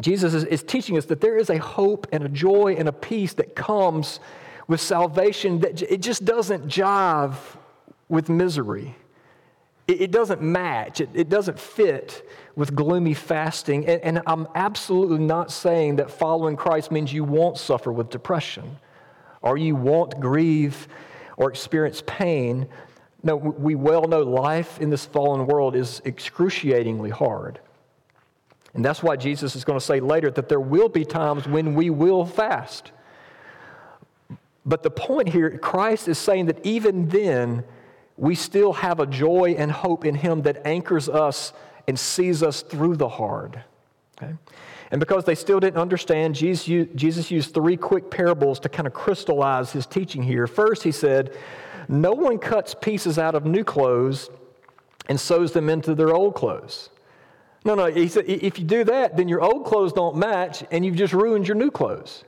Jesus 0.00 0.32
is, 0.32 0.62
teaching 0.62 0.96
us 0.96 1.06
that 1.06 1.20
there 1.20 1.36
is 1.36 1.50
a 1.50 1.58
hope 1.58 2.06
and 2.12 2.22
a 2.22 2.28
joy 2.28 2.76
and 2.78 2.88
a 2.88 2.92
peace 2.92 3.34
that 3.34 3.56
comes 3.56 4.20
with 4.68 4.80
salvation 4.80 5.58
that 5.58 5.82
it 5.82 6.00
just 6.00 6.24
doesn't 6.24 6.68
jive 6.68 7.34
with 8.08 8.28
misery. 8.28 8.94
It, 9.88 10.12
doesn't 10.12 10.40
match, 10.40 11.00
it, 11.00 11.28
doesn't 11.28 11.58
fit 11.58 12.24
with 12.54 12.76
gloomy 12.76 13.12
fasting. 13.12 13.88
And, 13.88 14.22
I'm 14.24 14.46
absolutely 14.54 15.18
not 15.18 15.50
saying 15.50 15.96
that 15.96 16.12
following 16.12 16.54
Christ 16.54 16.92
means 16.92 17.12
you 17.12 17.24
won't 17.24 17.58
suffer 17.58 17.90
with 17.90 18.08
depression 18.08 18.76
or 19.40 19.58
you 19.58 19.74
won't 19.74 20.20
grieve 20.20 20.86
or 21.36 21.50
experience 21.50 22.04
pain. 22.06 22.68
No, 23.22 23.36
we 23.36 23.74
well 23.74 24.02
know 24.02 24.22
life 24.22 24.80
in 24.80 24.90
this 24.90 25.04
fallen 25.04 25.46
world 25.46 25.76
is 25.76 26.02
excruciatingly 26.04 27.10
hard. 27.10 27.60
And 28.74 28.84
that's 28.84 29.02
why 29.02 29.16
Jesus 29.16 29.54
is 29.54 29.64
going 29.64 29.78
to 29.78 29.84
say 29.84 30.00
later 30.00 30.30
that 30.30 30.48
there 30.48 30.60
will 30.60 30.88
be 30.88 31.04
times 31.04 31.46
when 31.46 31.74
we 31.74 31.90
will 31.90 32.24
fast. 32.24 32.90
But 34.64 34.82
the 34.82 34.90
point 34.90 35.28
here, 35.28 35.58
Christ 35.58 36.08
is 36.08 36.18
saying 36.18 36.46
that 36.46 36.64
even 36.64 37.08
then, 37.08 37.64
we 38.16 38.34
still 38.34 38.72
have 38.74 39.00
a 39.00 39.06
joy 39.06 39.54
and 39.58 39.70
hope 39.70 40.04
in 40.04 40.14
Him 40.14 40.42
that 40.42 40.66
anchors 40.66 41.08
us 41.08 41.52
and 41.88 41.98
sees 41.98 42.42
us 42.42 42.62
through 42.62 42.96
the 42.96 43.08
hard. 43.08 43.62
Okay? 44.20 44.34
And 44.90 45.00
because 45.00 45.24
they 45.24 45.34
still 45.34 45.58
didn't 45.58 45.80
understand, 45.80 46.34
Jesus 46.34 46.68
used, 46.68 46.96
Jesus 46.96 47.30
used 47.30 47.54
three 47.54 47.76
quick 47.76 48.10
parables 48.10 48.60
to 48.60 48.68
kind 48.68 48.86
of 48.86 48.92
crystallize 48.92 49.72
his 49.72 49.86
teaching 49.86 50.22
here. 50.22 50.46
First, 50.46 50.82
he 50.82 50.92
said, 50.92 51.34
no 51.88 52.12
one 52.12 52.38
cuts 52.38 52.74
pieces 52.74 53.18
out 53.18 53.34
of 53.34 53.44
new 53.44 53.64
clothes 53.64 54.30
and 55.08 55.18
sews 55.18 55.52
them 55.52 55.68
into 55.68 55.94
their 55.94 56.14
old 56.14 56.34
clothes. 56.34 56.90
No, 57.64 57.74
no, 57.74 57.86
he 57.86 58.08
said, 58.08 58.24
if 58.26 58.58
you 58.58 58.64
do 58.64 58.84
that, 58.84 59.16
then 59.16 59.28
your 59.28 59.40
old 59.40 59.64
clothes 59.64 59.92
don't 59.92 60.16
match 60.16 60.64
and 60.70 60.84
you've 60.84 60.96
just 60.96 61.12
ruined 61.12 61.46
your 61.46 61.56
new 61.56 61.70
clothes. 61.70 62.24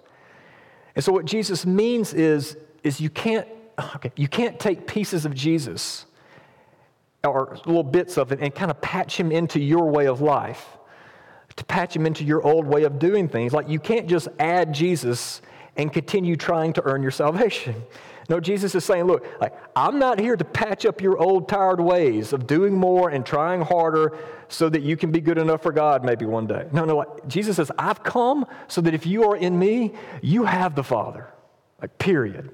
And 0.94 1.04
so 1.04 1.12
what 1.12 1.24
Jesus 1.24 1.66
means 1.66 2.14
is, 2.14 2.56
is 2.84 3.00
you 3.00 3.10
can't, 3.10 3.48
okay, 3.96 4.12
you 4.16 4.28
can't 4.28 4.60
take 4.60 4.86
pieces 4.86 5.24
of 5.24 5.34
Jesus 5.34 6.06
or 7.24 7.58
little 7.66 7.82
bits 7.82 8.16
of 8.16 8.30
it 8.30 8.40
and 8.40 8.54
kind 8.54 8.70
of 8.70 8.80
patch 8.80 9.18
him 9.18 9.32
into 9.32 9.58
your 9.58 9.90
way 9.90 10.06
of 10.06 10.20
life, 10.20 10.66
to 11.56 11.64
patch 11.64 11.96
him 11.96 12.06
into 12.06 12.22
your 12.22 12.42
old 12.42 12.66
way 12.66 12.84
of 12.84 12.98
doing 12.98 13.28
things. 13.28 13.52
Like 13.52 13.68
you 13.68 13.80
can't 13.80 14.06
just 14.06 14.28
add 14.38 14.72
Jesus 14.72 15.40
and 15.76 15.92
continue 15.92 16.36
trying 16.36 16.72
to 16.74 16.82
earn 16.84 17.02
your 17.02 17.10
salvation. 17.10 17.74
No, 18.28 18.40
Jesus 18.40 18.74
is 18.74 18.84
saying, 18.84 19.04
look, 19.04 19.26
like, 19.40 19.54
I'm 19.76 19.98
not 19.98 20.18
here 20.18 20.36
to 20.36 20.44
patch 20.44 20.86
up 20.86 21.00
your 21.00 21.18
old 21.18 21.48
tired 21.48 21.80
ways 21.80 22.32
of 22.32 22.46
doing 22.46 22.74
more 22.74 23.10
and 23.10 23.24
trying 23.24 23.60
harder 23.60 24.16
so 24.48 24.68
that 24.68 24.82
you 24.82 24.96
can 24.96 25.12
be 25.12 25.20
good 25.20 25.38
enough 25.38 25.62
for 25.62 25.72
God 25.72 26.04
maybe 26.04 26.24
one 26.24 26.46
day. 26.46 26.66
No, 26.72 26.84
no, 26.84 26.96
like, 26.96 27.28
Jesus 27.28 27.56
says, 27.56 27.70
I've 27.78 28.02
come 28.02 28.46
so 28.68 28.80
that 28.80 28.94
if 28.94 29.06
you 29.06 29.24
are 29.24 29.36
in 29.36 29.58
me, 29.58 29.92
you 30.22 30.44
have 30.44 30.74
the 30.74 30.84
Father. 30.84 31.28
Like, 31.82 31.98
period. 31.98 32.50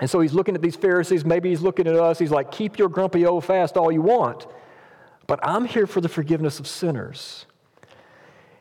And 0.00 0.10
so 0.10 0.20
he's 0.20 0.32
looking 0.32 0.54
at 0.54 0.62
these 0.62 0.76
Pharisees, 0.76 1.24
maybe 1.24 1.50
he's 1.50 1.62
looking 1.62 1.86
at 1.86 1.94
us, 1.94 2.18
he's 2.18 2.30
like, 2.30 2.50
keep 2.50 2.78
your 2.78 2.88
grumpy 2.88 3.24
old 3.24 3.44
fast 3.44 3.76
all 3.76 3.92
you 3.92 4.02
want, 4.02 4.46
but 5.26 5.38
I'm 5.42 5.64
here 5.64 5.86
for 5.86 6.00
the 6.00 6.08
forgiveness 6.08 6.58
of 6.58 6.66
sinners. 6.66 7.46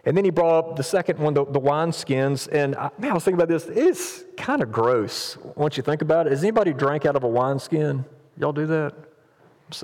And 0.05 0.17
then 0.17 0.25
he 0.25 0.31
brought 0.31 0.57
up 0.57 0.75
the 0.75 0.83
second 0.83 1.19
one, 1.19 1.33
the, 1.33 1.45
the 1.45 1.59
wineskins. 1.59 2.47
And 2.51 2.75
I, 2.75 2.89
man, 2.97 3.11
I 3.11 3.13
was 3.13 3.23
thinking 3.23 3.39
about 3.41 3.49
this. 3.49 3.65
It's 3.67 4.23
kind 4.35 4.63
of 4.63 4.71
gross 4.71 5.37
once 5.55 5.77
you 5.77 5.83
think 5.83 6.01
about 6.01 6.25
it. 6.25 6.31
Has 6.31 6.41
anybody 6.43 6.73
drank 6.73 7.05
out 7.05 7.15
of 7.15 7.23
a 7.23 7.27
wineskin? 7.27 8.03
Y'all 8.37 8.53
do 8.53 8.65
that? 8.65 8.95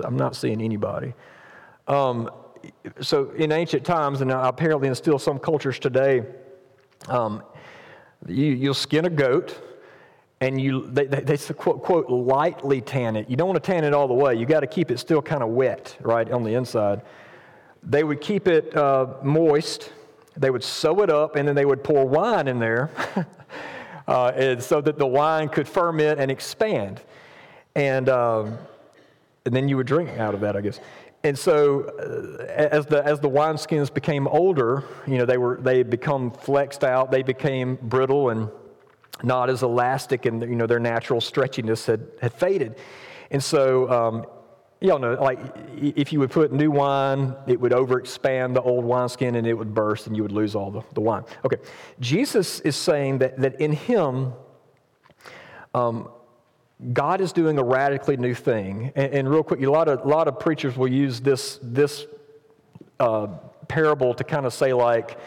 I'm 0.02 0.16
not 0.16 0.34
seeing 0.34 0.60
anybody. 0.60 1.14
Um, 1.86 2.30
so 3.00 3.30
in 3.30 3.52
ancient 3.52 3.84
times, 3.84 4.20
and 4.20 4.32
apparently 4.32 4.88
in 4.88 4.94
still 4.94 5.18
some 5.18 5.38
cultures 5.38 5.78
today, 5.78 6.24
um, 7.06 7.42
you, 8.26 8.46
you'll 8.46 8.74
skin 8.74 9.04
a 9.04 9.10
goat 9.10 9.62
and 10.40 10.60
you 10.60 10.86
they, 10.88 11.06
they, 11.06 11.20
they 11.20 11.54
quote, 11.54 11.82
quote 11.82 12.08
lightly 12.08 12.80
tan 12.80 13.16
it 13.16 13.28
you 13.28 13.36
don't 13.36 13.48
want 13.48 13.62
to 13.62 13.66
tan 13.72 13.84
it 13.84 13.92
all 13.92 14.06
the 14.06 14.14
way 14.14 14.34
you 14.34 14.46
got 14.46 14.60
to 14.60 14.66
keep 14.66 14.90
it 14.90 14.98
still 14.98 15.22
kind 15.22 15.42
of 15.42 15.48
wet 15.50 15.96
right 16.00 16.30
on 16.30 16.42
the 16.42 16.54
inside 16.54 17.02
they 17.82 18.04
would 18.04 18.20
keep 18.20 18.46
it 18.46 18.76
uh, 18.76 19.14
moist 19.22 19.92
they 20.40 20.50
would 20.50 20.64
sew 20.64 21.02
it 21.02 21.10
up 21.10 21.36
and 21.36 21.46
then 21.46 21.54
they 21.54 21.64
would 21.64 21.82
pour 21.82 22.06
wine 22.06 22.48
in 22.48 22.58
there 22.58 22.90
uh, 24.08 24.58
so 24.60 24.80
that 24.80 24.98
the 24.98 25.06
wine 25.06 25.48
could 25.48 25.68
ferment 25.68 26.20
and 26.20 26.30
expand. 26.30 27.00
And, 27.74 28.08
um, 28.08 28.58
and 29.44 29.54
then 29.54 29.68
you 29.68 29.76
would 29.76 29.86
drink 29.86 30.10
out 30.18 30.34
of 30.34 30.40
that, 30.40 30.56
I 30.56 30.60
guess. 30.60 30.80
And 31.24 31.36
so, 31.36 31.82
uh, 31.82 32.44
as 32.44 32.86
the 32.86 33.04
as 33.04 33.18
the 33.18 33.28
wineskins 33.28 33.92
became 33.92 34.28
older, 34.28 34.84
you 35.06 35.18
know, 35.18 35.26
they 35.26 35.36
were 35.36 35.58
they 35.60 35.78
had 35.78 35.90
become 35.90 36.30
flexed 36.30 36.84
out. 36.84 37.10
They 37.10 37.24
became 37.24 37.76
brittle 37.82 38.30
and 38.30 38.48
not 39.24 39.50
as 39.50 39.64
elastic, 39.64 40.26
and 40.26 40.42
you 40.42 40.54
know, 40.54 40.66
their 40.66 40.78
natural 40.78 41.20
stretchiness 41.20 41.86
had 41.86 42.06
had 42.20 42.32
faded. 42.32 42.76
And 43.32 43.42
so, 43.42 43.90
um, 43.90 44.26
Y'all 44.80 45.00
know, 45.00 45.14
like 45.14 45.40
if 45.76 46.12
you 46.12 46.20
would 46.20 46.30
put 46.30 46.52
new 46.52 46.70
wine, 46.70 47.34
it 47.48 47.60
would 47.60 47.72
overexpand 47.72 48.54
the 48.54 48.62
old 48.62 48.84
wineskin 48.84 49.34
and 49.34 49.44
it 49.46 49.54
would 49.54 49.74
burst 49.74 50.06
and 50.06 50.16
you 50.16 50.22
would 50.22 50.32
lose 50.32 50.54
all 50.54 50.70
the, 50.70 50.82
the 50.94 51.00
wine. 51.00 51.24
Okay, 51.44 51.56
Jesus 51.98 52.60
is 52.60 52.76
saying 52.76 53.18
that, 53.18 53.36
that 53.38 53.60
in 53.60 53.72
Him, 53.72 54.32
um, 55.74 56.08
God 56.92 57.20
is 57.20 57.32
doing 57.32 57.58
a 57.58 57.64
radically 57.64 58.16
new 58.16 58.34
thing. 58.34 58.92
And, 58.94 59.12
and, 59.12 59.30
real 59.30 59.42
quick, 59.42 59.60
a 59.62 59.70
lot 59.70 59.88
of, 59.88 60.04
a 60.04 60.08
lot 60.08 60.28
of 60.28 60.38
preachers 60.38 60.76
will 60.76 60.88
use 60.88 61.20
this, 61.20 61.58
this 61.60 62.06
uh, 63.00 63.26
parable 63.66 64.14
to 64.14 64.22
kind 64.22 64.46
of 64.46 64.54
say, 64.54 64.72
like, 64.72 65.18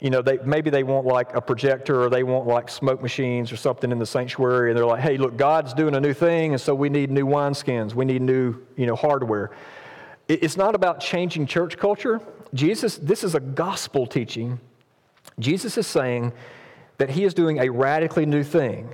you 0.00 0.10
know, 0.10 0.20
they, 0.20 0.38
maybe 0.44 0.68
they 0.68 0.82
want 0.82 1.06
like 1.06 1.34
a 1.34 1.40
projector 1.40 2.02
or 2.02 2.10
they 2.10 2.22
want 2.22 2.46
like 2.46 2.68
smoke 2.68 3.02
machines 3.02 3.50
or 3.50 3.56
something 3.56 3.90
in 3.90 3.98
the 3.98 4.06
sanctuary, 4.06 4.70
and 4.70 4.78
they're 4.78 4.86
like, 4.86 5.00
hey, 5.00 5.16
look, 5.16 5.36
God's 5.36 5.72
doing 5.72 5.94
a 5.94 6.00
new 6.00 6.12
thing, 6.12 6.52
and 6.52 6.60
so 6.60 6.74
we 6.74 6.88
need 6.88 7.10
new 7.10 7.26
wineskins. 7.26 7.94
We 7.94 8.04
need 8.04 8.22
new, 8.22 8.56
you 8.76 8.86
know, 8.86 8.94
hardware. 8.94 9.52
It's 10.28 10.56
not 10.56 10.74
about 10.74 11.00
changing 11.00 11.46
church 11.46 11.78
culture. 11.78 12.20
Jesus, 12.52 12.96
this 12.98 13.24
is 13.24 13.34
a 13.34 13.40
gospel 13.40 14.06
teaching. 14.06 14.60
Jesus 15.38 15.78
is 15.78 15.86
saying 15.86 16.32
that 16.98 17.10
he 17.10 17.24
is 17.24 17.32
doing 17.32 17.58
a 17.58 17.68
radically 17.70 18.26
new 18.26 18.42
thing, 18.42 18.88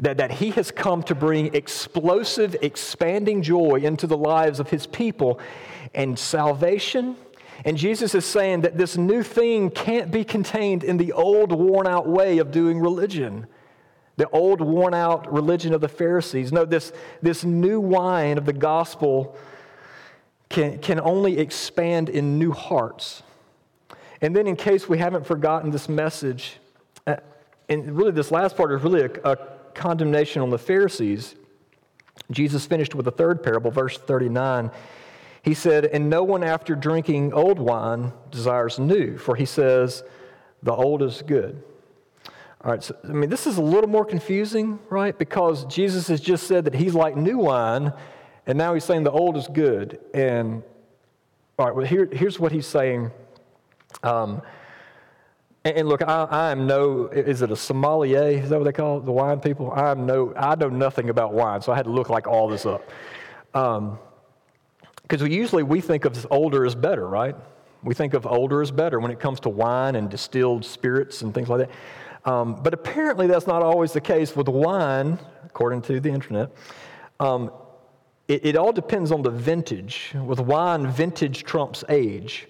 that, 0.00 0.16
that 0.18 0.32
he 0.32 0.50
has 0.50 0.70
come 0.70 1.02
to 1.04 1.14
bring 1.14 1.54
explosive, 1.54 2.56
expanding 2.62 3.42
joy 3.42 3.76
into 3.76 4.06
the 4.06 4.16
lives 4.16 4.60
of 4.60 4.70
his 4.70 4.86
people, 4.86 5.38
and 5.94 6.18
salvation 6.18 7.16
and 7.64 7.76
Jesus 7.76 8.14
is 8.14 8.24
saying 8.24 8.62
that 8.62 8.76
this 8.76 8.96
new 8.96 9.22
thing 9.22 9.70
can't 9.70 10.10
be 10.10 10.24
contained 10.24 10.82
in 10.82 10.96
the 10.96 11.12
old, 11.12 11.52
worn 11.52 11.86
out 11.86 12.08
way 12.08 12.38
of 12.38 12.50
doing 12.50 12.80
religion, 12.80 13.46
the 14.16 14.28
old, 14.30 14.60
worn 14.60 14.94
out 14.94 15.32
religion 15.32 15.72
of 15.72 15.80
the 15.80 15.88
Pharisees. 15.88 16.52
No, 16.52 16.64
this, 16.64 16.92
this 17.22 17.44
new 17.44 17.80
wine 17.80 18.36
of 18.36 18.46
the 18.46 18.52
gospel 18.52 19.36
can, 20.48 20.78
can 20.78 21.00
only 21.00 21.38
expand 21.38 22.08
in 22.08 22.38
new 22.38 22.52
hearts. 22.52 23.22
And 24.20 24.36
then, 24.36 24.46
in 24.46 24.56
case 24.56 24.88
we 24.88 24.98
haven't 24.98 25.26
forgotten 25.26 25.70
this 25.70 25.88
message, 25.88 26.58
uh, 27.06 27.16
and 27.68 27.96
really 27.96 28.12
this 28.12 28.30
last 28.30 28.56
part 28.56 28.72
is 28.72 28.82
really 28.82 29.02
a, 29.02 29.10
a 29.24 29.36
condemnation 29.74 30.42
on 30.42 30.50
the 30.50 30.58
Pharisees. 30.58 31.34
Jesus 32.30 32.66
finished 32.66 32.94
with 32.94 33.06
a 33.08 33.10
third 33.10 33.42
parable, 33.42 33.70
verse 33.70 33.98
39. 33.98 34.70
He 35.42 35.54
said, 35.54 35.86
And 35.86 36.08
no 36.08 36.22
one 36.22 36.44
after 36.44 36.74
drinking 36.74 37.32
old 37.32 37.58
wine 37.58 38.12
desires 38.30 38.78
new, 38.78 39.18
for 39.18 39.34
he 39.34 39.44
says, 39.44 40.04
The 40.62 40.72
old 40.72 41.02
is 41.02 41.22
good. 41.22 41.62
All 42.64 42.70
right, 42.70 42.82
so 42.82 42.96
I 43.02 43.08
mean, 43.08 43.28
this 43.28 43.48
is 43.48 43.56
a 43.56 43.62
little 43.62 43.90
more 43.90 44.04
confusing, 44.04 44.78
right? 44.88 45.18
Because 45.18 45.64
Jesus 45.64 46.06
has 46.06 46.20
just 46.20 46.46
said 46.46 46.64
that 46.66 46.74
he's 46.74 46.94
like 46.94 47.16
new 47.16 47.38
wine, 47.38 47.92
and 48.46 48.56
now 48.56 48.72
he's 48.72 48.84
saying 48.84 49.02
the 49.02 49.10
old 49.10 49.36
is 49.36 49.48
good. 49.48 49.98
And, 50.14 50.62
all 51.58 51.66
right, 51.66 51.74
well, 51.74 51.84
here, 51.86 52.08
here's 52.12 52.38
what 52.38 52.52
he's 52.52 52.66
saying. 52.66 53.10
Um, 54.04 54.42
and, 55.64 55.78
and, 55.78 55.88
look, 55.88 56.02
I, 56.02 56.24
I, 56.30 56.50
am 56.52 56.68
no, 56.68 57.06
is 57.08 57.42
it 57.42 57.50
a 57.50 57.56
sommelier? 57.56 58.28
Is 58.28 58.50
that 58.50 58.58
what 58.58 58.64
they 58.64 58.72
call 58.72 58.98
it, 58.98 59.06
the 59.06 59.12
wine 59.12 59.40
people? 59.40 59.72
I 59.72 59.90
am 59.90 60.06
no, 60.06 60.32
I 60.36 60.54
know 60.54 60.68
nothing 60.68 61.10
about 61.10 61.34
wine, 61.34 61.62
so 61.62 61.72
I 61.72 61.76
had 61.76 61.86
to 61.86 61.90
look 61.92 62.10
like 62.10 62.28
all 62.28 62.46
this 62.46 62.64
up. 62.64 62.88
Um, 63.54 63.98
because 65.02 65.22
usually 65.22 65.62
we 65.62 65.80
think 65.80 66.04
of 66.04 66.26
older 66.30 66.64
as 66.64 66.74
better, 66.74 67.06
right? 67.06 67.34
We 67.82 67.94
think 67.94 68.14
of 68.14 68.26
older 68.26 68.62
as 68.62 68.70
better 68.70 69.00
when 69.00 69.10
it 69.10 69.18
comes 69.18 69.40
to 69.40 69.48
wine 69.48 69.96
and 69.96 70.08
distilled 70.08 70.64
spirits 70.64 71.22
and 71.22 71.34
things 71.34 71.48
like 71.48 71.68
that. 71.68 72.30
Um, 72.30 72.54
but 72.62 72.72
apparently, 72.72 73.26
that's 73.26 73.46
not 73.46 73.62
always 73.62 73.92
the 73.92 74.00
case 74.00 74.36
with 74.36 74.48
wine, 74.48 75.18
according 75.44 75.82
to 75.82 75.98
the 75.98 76.10
internet. 76.10 76.50
Um, 77.18 77.50
it, 78.28 78.46
it, 78.46 78.56
all 78.56 78.72
depends 78.72 79.10
on 79.10 79.22
the 79.22 79.30
vintage. 79.30 80.12
With 80.14 80.38
wine, 80.38 80.86
vintage 80.86 81.42
trumps 81.42 81.82
age. 81.88 82.48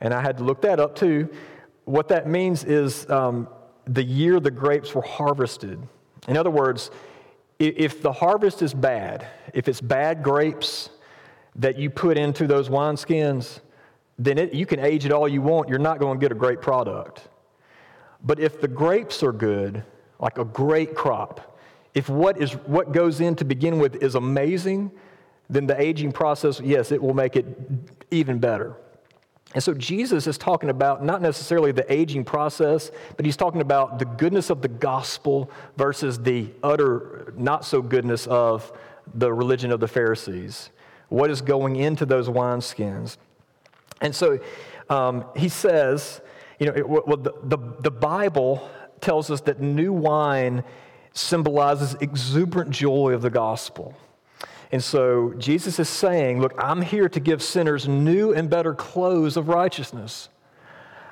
And 0.00 0.12
I 0.12 0.20
had 0.20 0.38
to 0.38 0.44
look 0.44 0.62
that 0.62 0.80
up 0.80 0.96
too. 0.96 1.28
What 1.84 2.08
that 2.08 2.28
means 2.28 2.64
is 2.64 3.08
um, 3.08 3.48
the 3.86 4.02
year 4.02 4.40
the 4.40 4.50
grapes 4.50 4.94
were 4.94 5.02
harvested. 5.02 5.80
In 6.26 6.36
other 6.36 6.50
words, 6.50 6.90
if 7.58 8.02
the 8.02 8.12
harvest 8.12 8.62
is 8.62 8.74
bad, 8.74 9.26
if 9.54 9.68
it's 9.68 9.80
bad 9.80 10.22
grapes, 10.24 10.90
that 11.56 11.78
you 11.78 11.90
put 11.90 12.16
into 12.16 12.46
those 12.46 12.68
wineskins, 12.68 13.60
then 14.18 14.38
it, 14.38 14.54
you 14.54 14.66
can 14.66 14.80
age 14.80 15.04
it 15.04 15.12
all 15.12 15.28
you 15.28 15.42
want. 15.42 15.68
You're 15.68 15.78
not 15.78 15.98
going 15.98 16.18
to 16.18 16.20
get 16.22 16.32
a 16.32 16.38
great 16.38 16.60
product. 16.60 17.28
But 18.24 18.38
if 18.38 18.60
the 18.60 18.68
grapes 18.68 19.22
are 19.22 19.32
good, 19.32 19.84
like 20.20 20.38
a 20.38 20.44
great 20.44 20.94
crop, 20.94 21.58
if 21.94 22.08
what, 22.08 22.40
is, 22.40 22.52
what 22.52 22.92
goes 22.92 23.20
in 23.20 23.36
to 23.36 23.44
begin 23.44 23.78
with 23.78 23.96
is 24.02 24.14
amazing, 24.14 24.90
then 25.50 25.66
the 25.66 25.78
aging 25.80 26.12
process, 26.12 26.60
yes, 26.60 26.92
it 26.92 27.02
will 27.02 27.14
make 27.14 27.36
it 27.36 27.46
even 28.10 28.38
better. 28.38 28.76
And 29.54 29.62
so 29.62 29.74
Jesus 29.74 30.26
is 30.26 30.38
talking 30.38 30.70
about 30.70 31.04
not 31.04 31.20
necessarily 31.20 31.72
the 31.72 31.90
aging 31.92 32.24
process, 32.24 32.90
but 33.16 33.26
he's 33.26 33.36
talking 33.36 33.60
about 33.60 33.98
the 33.98 34.06
goodness 34.06 34.48
of 34.48 34.62
the 34.62 34.68
gospel 34.68 35.50
versus 35.76 36.18
the 36.18 36.48
utter 36.62 37.34
not 37.36 37.66
so 37.66 37.82
goodness 37.82 38.26
of 38.28 38.72
the 39.14 39.30
religion 39.30 39.70
of 39.70 39.80
the 39.80 39.88
Pharisees 39.88 40.70
what 41.12 41.30
is 41.30 41.42
going 41.42 41.76
into 41.76 42.06
those 42.06 42.28
wineskins. 42.28 43.16
And 44.00 44.14
so 44.14 44.40
um, 44.88 45.24
he 45.36 45.48
says, 45.48 46.20
you 46.58 46.66
know, 46.66 46.72
it, 46.74 46.88
well, 46.88 47.16
the, 47.16 47.32
the, 47.44 47.58
the 47.80 47.90
Bible 47.90 48.68
tells 49.00 49.30
us 49.30 49.40
that 49.42 49.60
new 49.60 49.92
wine 49.92 50.64
symbolizes 51.12 51.94
exuberant 52.00 52.70
joy 52.70 53.12
of 53.12 53.22
the 53.22 53.30
gospel. 53.30 53.94
And 54.70 54.82
so 54.82 55.34
Jesus 55.36 55.78
is 55.78 55.88
saying, 55.88 56.40
Look, 56.40 56.54
I'm 56.56 56.80
here 56.80 57.08
to 57.10 57.20
give 57.20 57.42
sinners 57.42 57.86
new 57.86 58.32
and 58.32 58.48
better 58.48 58.74
clothes 58.74 59.36
of 59.36 59.48
righteousness. 59.48 60.30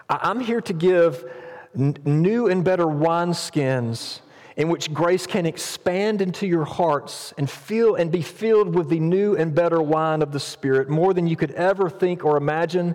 I'm 0.09 0.41
here 0.41 0.63
to 0.63 0.73
give 0.73 1.31
n- 1.79 1.97
new 2.05 2.49
and 2.49 2.65
better 2.65 2.87
wineskins 2.87 4.21
in 4.61 4.68
which 4.68 4.92
grace 4.92 5.27
can 5.27 5.46
expand 5.46 6.20
into 6.20 6.46
your 6.46 6.66
hearts 6.66 7.33
and 7.38 7.49
feel 7.49 7.94
and 7.94 8.12
be 8.12 8.20
filled 8.20 8.75
with 8.75 8.90
the 8.90 9.01
new 9.01 9.35
and 9.35 9.55
better 9.55 9.81
wine 9.81 10.20
of 10.20 10.33
the 10.33 10.38
Spirit, 10.38 10.90
more 10.90 11.14
than 11.14 11.27
you 11.27 11.35
could 11.35 11.53
ever 11.53 11.88
think 11.88 12.27
or 12.27 12.37
imagine, 12.37 12.94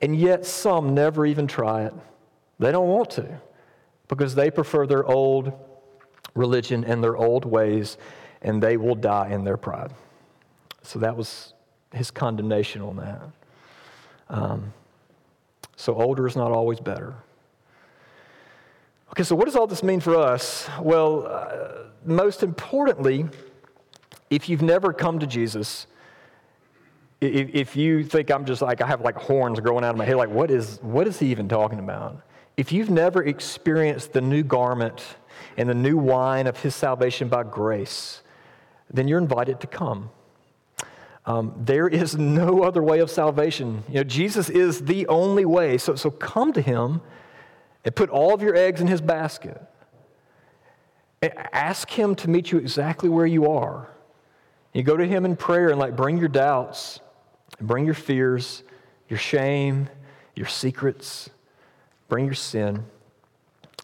and 0.00 0.14
yet 0.14 0.46
some 0.46 0.94
never 0.94 1.26
even 1.26 1.48
try 1.48 1.82
it. 1.82 1.92
They 2.60 2.70
don't 2.70 2.86
want 2.86 3.10
to 3.10 3.40
because 4.06 4.36
they 4.36 4.52
prefer 4.52 4.86
their 4.86 5.04
old, 5.04 5.52
religion 6.36 6.84
and 6.84 7.02
their 7.02 7.16
old 7.16 7.44
ways, 7.44 7.98
and 8.40 8.62
they 8.62 8.76
will 8.76 8.94
die 8.94 9.30
in 9.30 9.42
their 9.42 9.56
pride. 9.56 9.92
So 10.82 11.00
that 11.00 11.16
was 11.16 11.54
his 11.92 12.12
condemnation 12.12 12.82
on 12.82 12.96
that. 12.98 13.22
Um, 14.28 14.72
so 15.74 15.96
older 15.96 16.28
is 16.28 16.36
not 16.36 16.52
always 16.52 16.78
better. 16.78 17.16
Okay, 19.10 19.24
so 19.24 19.34
what 19.34 19.46
does 19.46 19.56
all 19.56 19.66
this 19.66 19.82
mean 19.82 19.98
for 19.98 20.16
us? 20.16 20.68
Well, 20.80 21.26
uh, 21.26 21.88
most 22.04 22.44
importantly, 22.44 23.26
if 24.30 24.48
you've 24.48 24.62
never 24.62 24.92
come 24.92 25.18
to 25.18 25.26
Jesus, 25.26 25.88
if, 27.20 27.50
if 27.52 27.76
you 27.76 28.04
think 28.04 28.30
I'm 28.30 28.44
just 28.44 28.62
like, 28.62 28.80
I 28.80 28.86
have 28.86 29.00
like 29.00 29.16
horns 29.16 29.58
growing 29.58 29.84
out 29.84 29.90
of 29.90 29.96
my 29.96 30.04
head, 30.04 30.14
like, 30.14 30.30
what 30.30 30.50
is, 30.50 30.78
what 30.80 31.08
is 31.08 31.18
he 31.18 31.26
even 31.26 31.48
talking 31.48 31.80
about? 31.80 32.22
If 32.56 32.70
you've 32.70 32.90
never 32.90 33.24
experienced 33.24 34.12
the 34.12 34.20
new 34.20 34.44
garment 34.44 35.02
and 35.56 35.68
the 35.68 35.74
new 35.74 35.96
wine 35.96 36.46
of 36.46 36.60
his 36.60 36.76
salvation 36.76 37.28
by 37.28 37.42
grace, 37.42 38.22
then 38.92 39.08
you're 39.08 39.18
invited 39.18 39.58
to 39.60 39.66
come. 39.66 40.10
Um, 41.26 41.52
there 41.58 41.88
is 41.88 42.16
no 42.16 42.62
other 42.62 42.82
way 42.82 43.00
of 43.00 43.10
salvation. 43.10 43.82
You 43.88 43.96
know, 43.96 44.04
Jesus 44.04 44.48
is 44.48 44.84
the 44.84 45.06
only 45.08 45.44
way. 45.44 45.78
So, 45.78 45.96
so 45.96 46.10
come 46.10 46.52
to 46.52 46.62
him 46.62 47.00
and 47.84 47.94
put 47.94 48.10
all 48.10 48.34
of 48.34 48.42
your 48.42 48.54
eggs 48.54 48.80
in 48.80 48.86
his 48.86 49.00
basket. 49.00 49.60
Ask 51.52 51.90
him 51.90 52.14
to 52.16 52.30
meet 52.30 52.50
you 52.50 52.58
exactly 52.58 53.08
where 53.08 53.26
you 53.26 53.50
are. 53.50 53.90
You 54.72 54.82
go 54.82 54.96
to 54.96 55.06
him 55.06 55.24
in 55.24 55.36
prayer 55.36 55.68
and 55.70 55.78
like 55.78 55.96
bring 55.96 56.16
your 56.18 56.28
doubts, 56.28 57.00
and 57.58 57.66
bring 57.66 57.84
your 57.84 57.94
fears, 57.94 58.62
your 59.08 59.18
shame, 59.18 59.88
your 60.34 60.46
secrets, 60.46 61.28
bring 62.08 62.24
your 62.24 62.34
sin, 62.34 62.84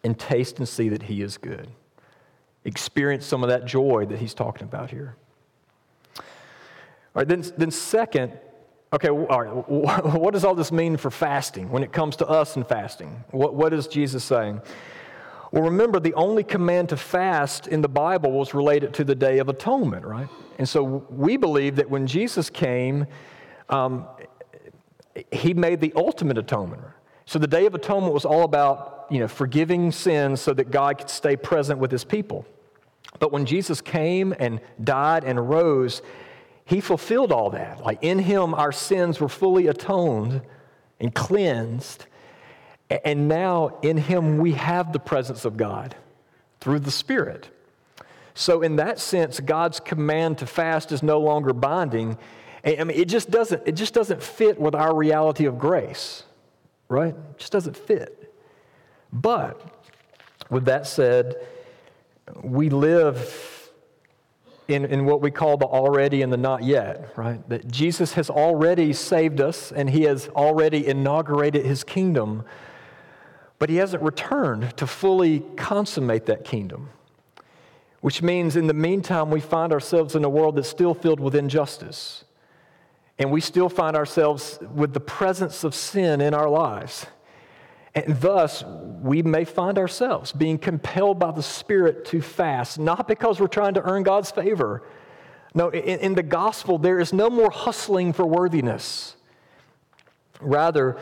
and 0.05 0.19
taste 0.19 0.59
and 0.59 0.69
see 0.69 0.89
that 0.89 1.03
he 1.03 1.23
is 1.23 1.37
good. 1.37 1.69
Experience 2.65 3.27
some 3.27 3.43
of 3.43 3.49
that 3.49 3.65
joy 3.65 4.07
that 4.07 4.19
he's 4.19 4.35
talking 4.35 4.63
about 4.65 4.91
here. 4.91 5.17
All 6.19 6.25
right, 7.15 7.29
then, 7.29 7.45
then 7.57 7.71
second, 7.71 8.33
okay, 8.97 9.11
all 9.11 9.43
right, 9.43 9.69
what 9.69 10.33
does 10.33 10.45
all 10.45 10.55
this 10.55 10.73
mean 10.73 10.97
for 10.97 11.11
fasting 11.11 11.71
when 11.71 11.83
it 11.83 11.93
comes 11.93 12.17
to 12.17 12.27
us 12.27 12.57
and 12.57 12.67
fasting? 12.67 13.25
What, 13.31 13.55
what 13.55 13.73
is 13.73 13.87
Jesus 13.87 14.25
saying? 14.25 14.61
Well, 15.53 15.65
remember, 15.65 16.01
the 16.01 16.15
only 16.15 16.43
command 16.43 16.89
to 16.89 16.97
fast 16.97 17.69
in 17.69 17.81
the 17.81 17.89
Bible 17.89 18.33
was 18.33 18.53
related 18.53 18.95
to 18.95 19.05
the 19.05 19.15
Day 19.15 19.39
of 19.39 19.49
Atonement, 19.49 20.05
right? 20.05 20.29
And 20.59 20.69
so 20.69 21.07
we 21.11 21.37
believe 21.37 21.77
that 21.77 21.89
when 21.89 22.07
Jesus 22.07 22.51
came, 22.51 23.07
um, 23.69 24.07
he 25.31 25.55
made 25.55 25.81
the 25.81 25.93
ultimate 25.95 26.39
atonement. 26.39 26.83
So 27.27 27.39
the 27.39 27.47
Day 27.47 27.67
of 27.67 27.75
Atonement 27.75 28.13
was 28.13 28.25
all 28.25 28.43
about, 28.43 29.07
you 29.11 29.19
know, 29.19 29.29
forgiving 29.29 29.93
sins 29.93 30.41
so 30.41 30.53
that 30.55 30.71
God 30.71 30.99
could 30.99 31.11
stay 31.11 31.37
present 31.37 31.79
with 31.79 31.91
his 31.91 32.05
people. 32.05 32.47
But 33.19 33.33
when 33.33 33.47
Jesus 33.47 33.81
came 33.81 34.35
and 34.39 34.61
died 34.83 35.25
and 35.25 35.49
rose, 35.49 36.03
he 36.67 36.81
fulfilled 36.81 37.33
all 37.33 37.51
that. 37.51 37.83
Like 37.83 38.01
in 38.03 38.19
him, 38.19 38.53
our 38.53 38.73
sins 38.73 39.21
were 39.21 39.29
fully 39.29 39.69
atoned 39.69 40.43
and 41.01 41.15
cleansed. 41.15 42.07
And 42.91 43.29
now 43.29 43.79
in 43.83 43.97
him, 43.97 44.39
we 44.39 44.53
have 44.53 44.93
the 44.93 44.99
presence 44.99 45.45
of 45.45 45.57
God 45.57 45.95
through 46.61 46.81
the 46.81 46.91
Spirit. 46.91 47.49
So, 48.35 48.63
in 48.63 48.77
that 48.77 48.99
sense, 48.99 49.41
God's 49.41 49.81
command 49.81 50.39
to 50.39 50.47
fast 50.47 50.93
is 50.93 51.03
no 51.03 51.21
longer 51.21 51.53
binding. 51.53 52.19
I 52.65 52.83
mean, 52.83 52.99
it 52.99 53.07
just 53.07 53.31
doesn't, 53.31 53.63
it 53.65 53.73
just 53.73 53.95
doesn't 53.95 54.23
fit 54.23 54.61
with 54.61 54.75
our 54.75 54.95
reality 54.95 55.47
of 55.47 55.59
grace, 55.59 56.25
right? 56.89 57.15
It 57.15 57.39
just 57.39 57.53
doesn't 57.53 57.77
fit. 57.77 58.35
But 59.13 59.61
with 60.51 60.65
that 60.65 60.87
said, 60.87 61.37
we 62.43 62.71
live 62.71 63.56
in, 64.69 64.85
in 64.85 65.05
what 65.05 65.21
we 65.21 65.31
call 65.31 65.57
the 65.57 65.67
already 65.67 66.23
and 66.23 66.33
the 66.33 66.37
not 66.37 66.65
yet, 66.65 67.13
right? 67.17 67.47
That 67.49 67.71
Jesus 67.71 68.15
has 68.15 68.29
already 68.29 68.93
saved 68.93 69.41
us 69.41 69.71
and 69.71 69.89
he 69.91 70.03
has 70.03 70.29
already 70.29 70.87
inaugurated 70.87 71.65
his 71.65 71.85
kingdom, 71.85 72.45
but 73.59 73.71
he 73.71 73.77
hasn't 73.77 74.03
returned 74.03 74.77
to 74.77 74.87
fully 74.87 75.41
consummate 75.57 76.27
that 76.27 76.45
kingdom. 76.45 76.91
Which 78.01 78.23
means 78.23 78.57
in 78.57 78.67
the 78.67 78.75
meantime, 78.75 79.31
we 79.31 79.41
find 79.41 79.73
ourselves 79.73 80.15
in 80.15 80.25
a 80.25 80.29
world 80.29 80.57
that's 80.57 80.69
still 80.69 80.95
filled 80.95 81.21
with 81.21 81.35
injustice. 81.35 82.25
And 83.19 83.31
we 83.31 83.41
still 83.41 83.69
find 83.69 83.97
ourselves 83.97 84.59
with 84.75 84.93
the 84.93 85.01
presence 85.01 85.65
of 85.65 85.75
sin 85.75 86.21
in 86.21 86.35
our 86.35 86.49
lives. 86.49 87.07
And 87.97 88.21
thus, 88.21 88.63
we 89.01 89.23
may 89.23 89.47
find 89.47 89.79
ourselves 89.79 90.31
being 90.31 90.59
compelled 90.59 91.19
by 91.19 91.31
the 91.31 91.43
Spirit 91.43 92.05
to 92.07 92.21
fast, 92.21 92.79
not 92.79 93.09
because 93.09 93.41
we're 93.41 93.47
trying 93.47 93.75
to 93.75 93.83
earn 93.83 94.03
God's 94.03 94.31
favor. 94.31 94.83
No, 95.55 95.71
in, 95.71 96.01
in, 96.01 96.15
the 96.15 96.23
gospel, 96.23 96.77
there 96.77 97.01
is 97.01 97.15
no 97.15 97.31
more 97.31 97.51
hustling 97.51 98.13
for 98.13 98.27
worthiness. 98.27 99.17
Rather, 100.41 100.99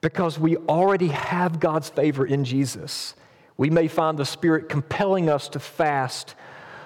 because 0.00 0.38
we 0.38 0.56
already 0.56 1.08
have 1.08 1.58
God's 1.58 1.88
favor 1.88 2.24
in 2.24 2.44
Jesus, 2.44 3.14
we 3.56 3.68
may 3.68 3.88
find 3.88 4.16
the 4.16 4.24
Spirit 4.24 4.68
compelling 4.68 5.28
us 5.28 5.48
to 5.48 5.58
fast 5.58 6.36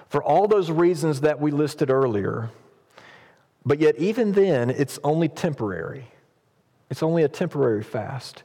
for 0.08 0.22
all 0.22 0.48
those 0.48 0.70
reasons 0.70 1.20
that 1.20 1.38
we 1.38 1.50
listed 1.50 1.90
earlier. 1.90 2.48
But 3.66 3.78
yet, 3.78 3.98
even 3.98 4.32
then, 4.32 4.70
it's 4.70 4.98
only 5.04 5.28
temporary. 5.28 6.06
It's 6.88 7.02
only 7.02 7.24
a 7.24 7.28
temporary 7.28 7.82
fast 7.82 8.44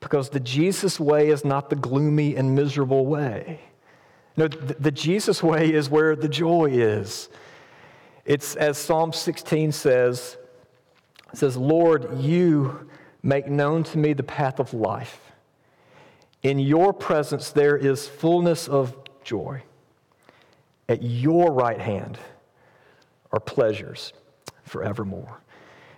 because 0.00 0.30
the 0.30 0.40
Jesus 0.40 1.00
way 1.00 1.28
is 1.28 1.44
not 1.44 1.70
the 1.70 1.76
gloomy 1.76 2.36
and 2.36 2.54
miserable 2.54 3.06
way. 3.06 3.60
No, 4.36 4.46
the, 4.46 4.92
Jesus 4.92 5.42
way 5.42 5.72
is 5.72 5.90
where 5.90 6.14
the 6.14 6.28
joy 6.28 6.66
is. 6.66 7.28
It's 8.24 8.54
as 8.54 8.78
Psalm 8.78 9.12
16 9.12 9.72
says, 9.72 10.36
it 11.32 11.38
says, 11.38 11.56
Lord, 11.56 12.20
you 12.20 12.88
make 13.22 13.48
known 13.48 13.82
to 13.84 13.98
me 13.98 14.12
the 14.12 14.22
path 14.22 14.60
of 14.60 14.72
life. 14.72 15.20
In 16.42 16.58
your 16.58 16.92
presence 16.92 17.50
there 17.50 17.76
is 17.76 18.06
fullness 18.06 18.68
of 18.68 18.96
joy. 19.24 19.62
At 20.88 21.02
your 21.02 21.52
right 21.52 21.80
hand 21.80 22.18
are 23.32 23.40
pleasures 23.40 24.12
forevermore. 24.62 25.40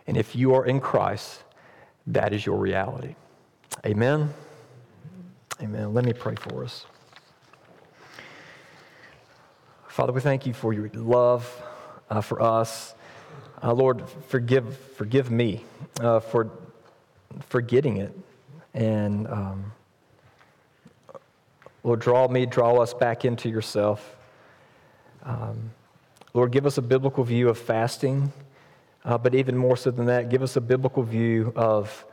And 0.07 0.17
if 0.17 0.35
you 0.35 0.55
are 0.55 0.65
in 0.65 0.81
Christ, 0.81 1.45
that 2.07 2.33
is 2.33 2.47
your 2.47 2.57
reality. 2.57 3.15
Amen. 3.87 4.35
Amen. 5.63 5.95
Let 5.95 6.05
me 6.05 6.13
pray 6.13 6.35
for 6.35 6.63
us. 6.63 6.85
Father, 9.89 10.13
we 10.13 10.21
thank 10.21 10.45
you 10.45 10.53
for 10.53 10.75
your 10.75 10.91
love 10.93 11.51
uh, 12.11 12.21
for 12.21 12.43
us. 12.43 12.95
Uh, 13.63 13.73
Lord, 13.73 14.05
forgive, 14.29 14.77
forgive 14.97 15.31
me 15.31 15.65
uh, 16.03 16.21
for 16.21 16.51
forgetting 17.49 17.97
it. 17.97 18.15
And 18.75 19.27
um, 19.29 19.73
Lord, 21.83 22.01
draw 22.01 22.29
me, 22.29 22.45
draw 22.45 22.83
us 22.83 22.93
back 22.93 23.25
into 23.25 23.49
yourself. 23.49 24.15
Um, 25.23 25.71
Lord, 26.35 26.53
give 26.53 26.67
us 26.67 26.77
a 26.77 26.83
biblical 26.83 27.25
view 27.25 27.49
of 27.49 27.57
fasting, 27.57 28.31
uh, 29.07 29.17
but 29.17 29.35
even 29.35 29.57
more 29.57 29.79
so 29.79 29.91
than 29.91 30.05
that, 30.05 30.29
give 30.29 30.43
us 30.43 30.57
a 30.57 30.61
biblical 30.61 31.03
view 31.03 31.55
of 31.57 32.05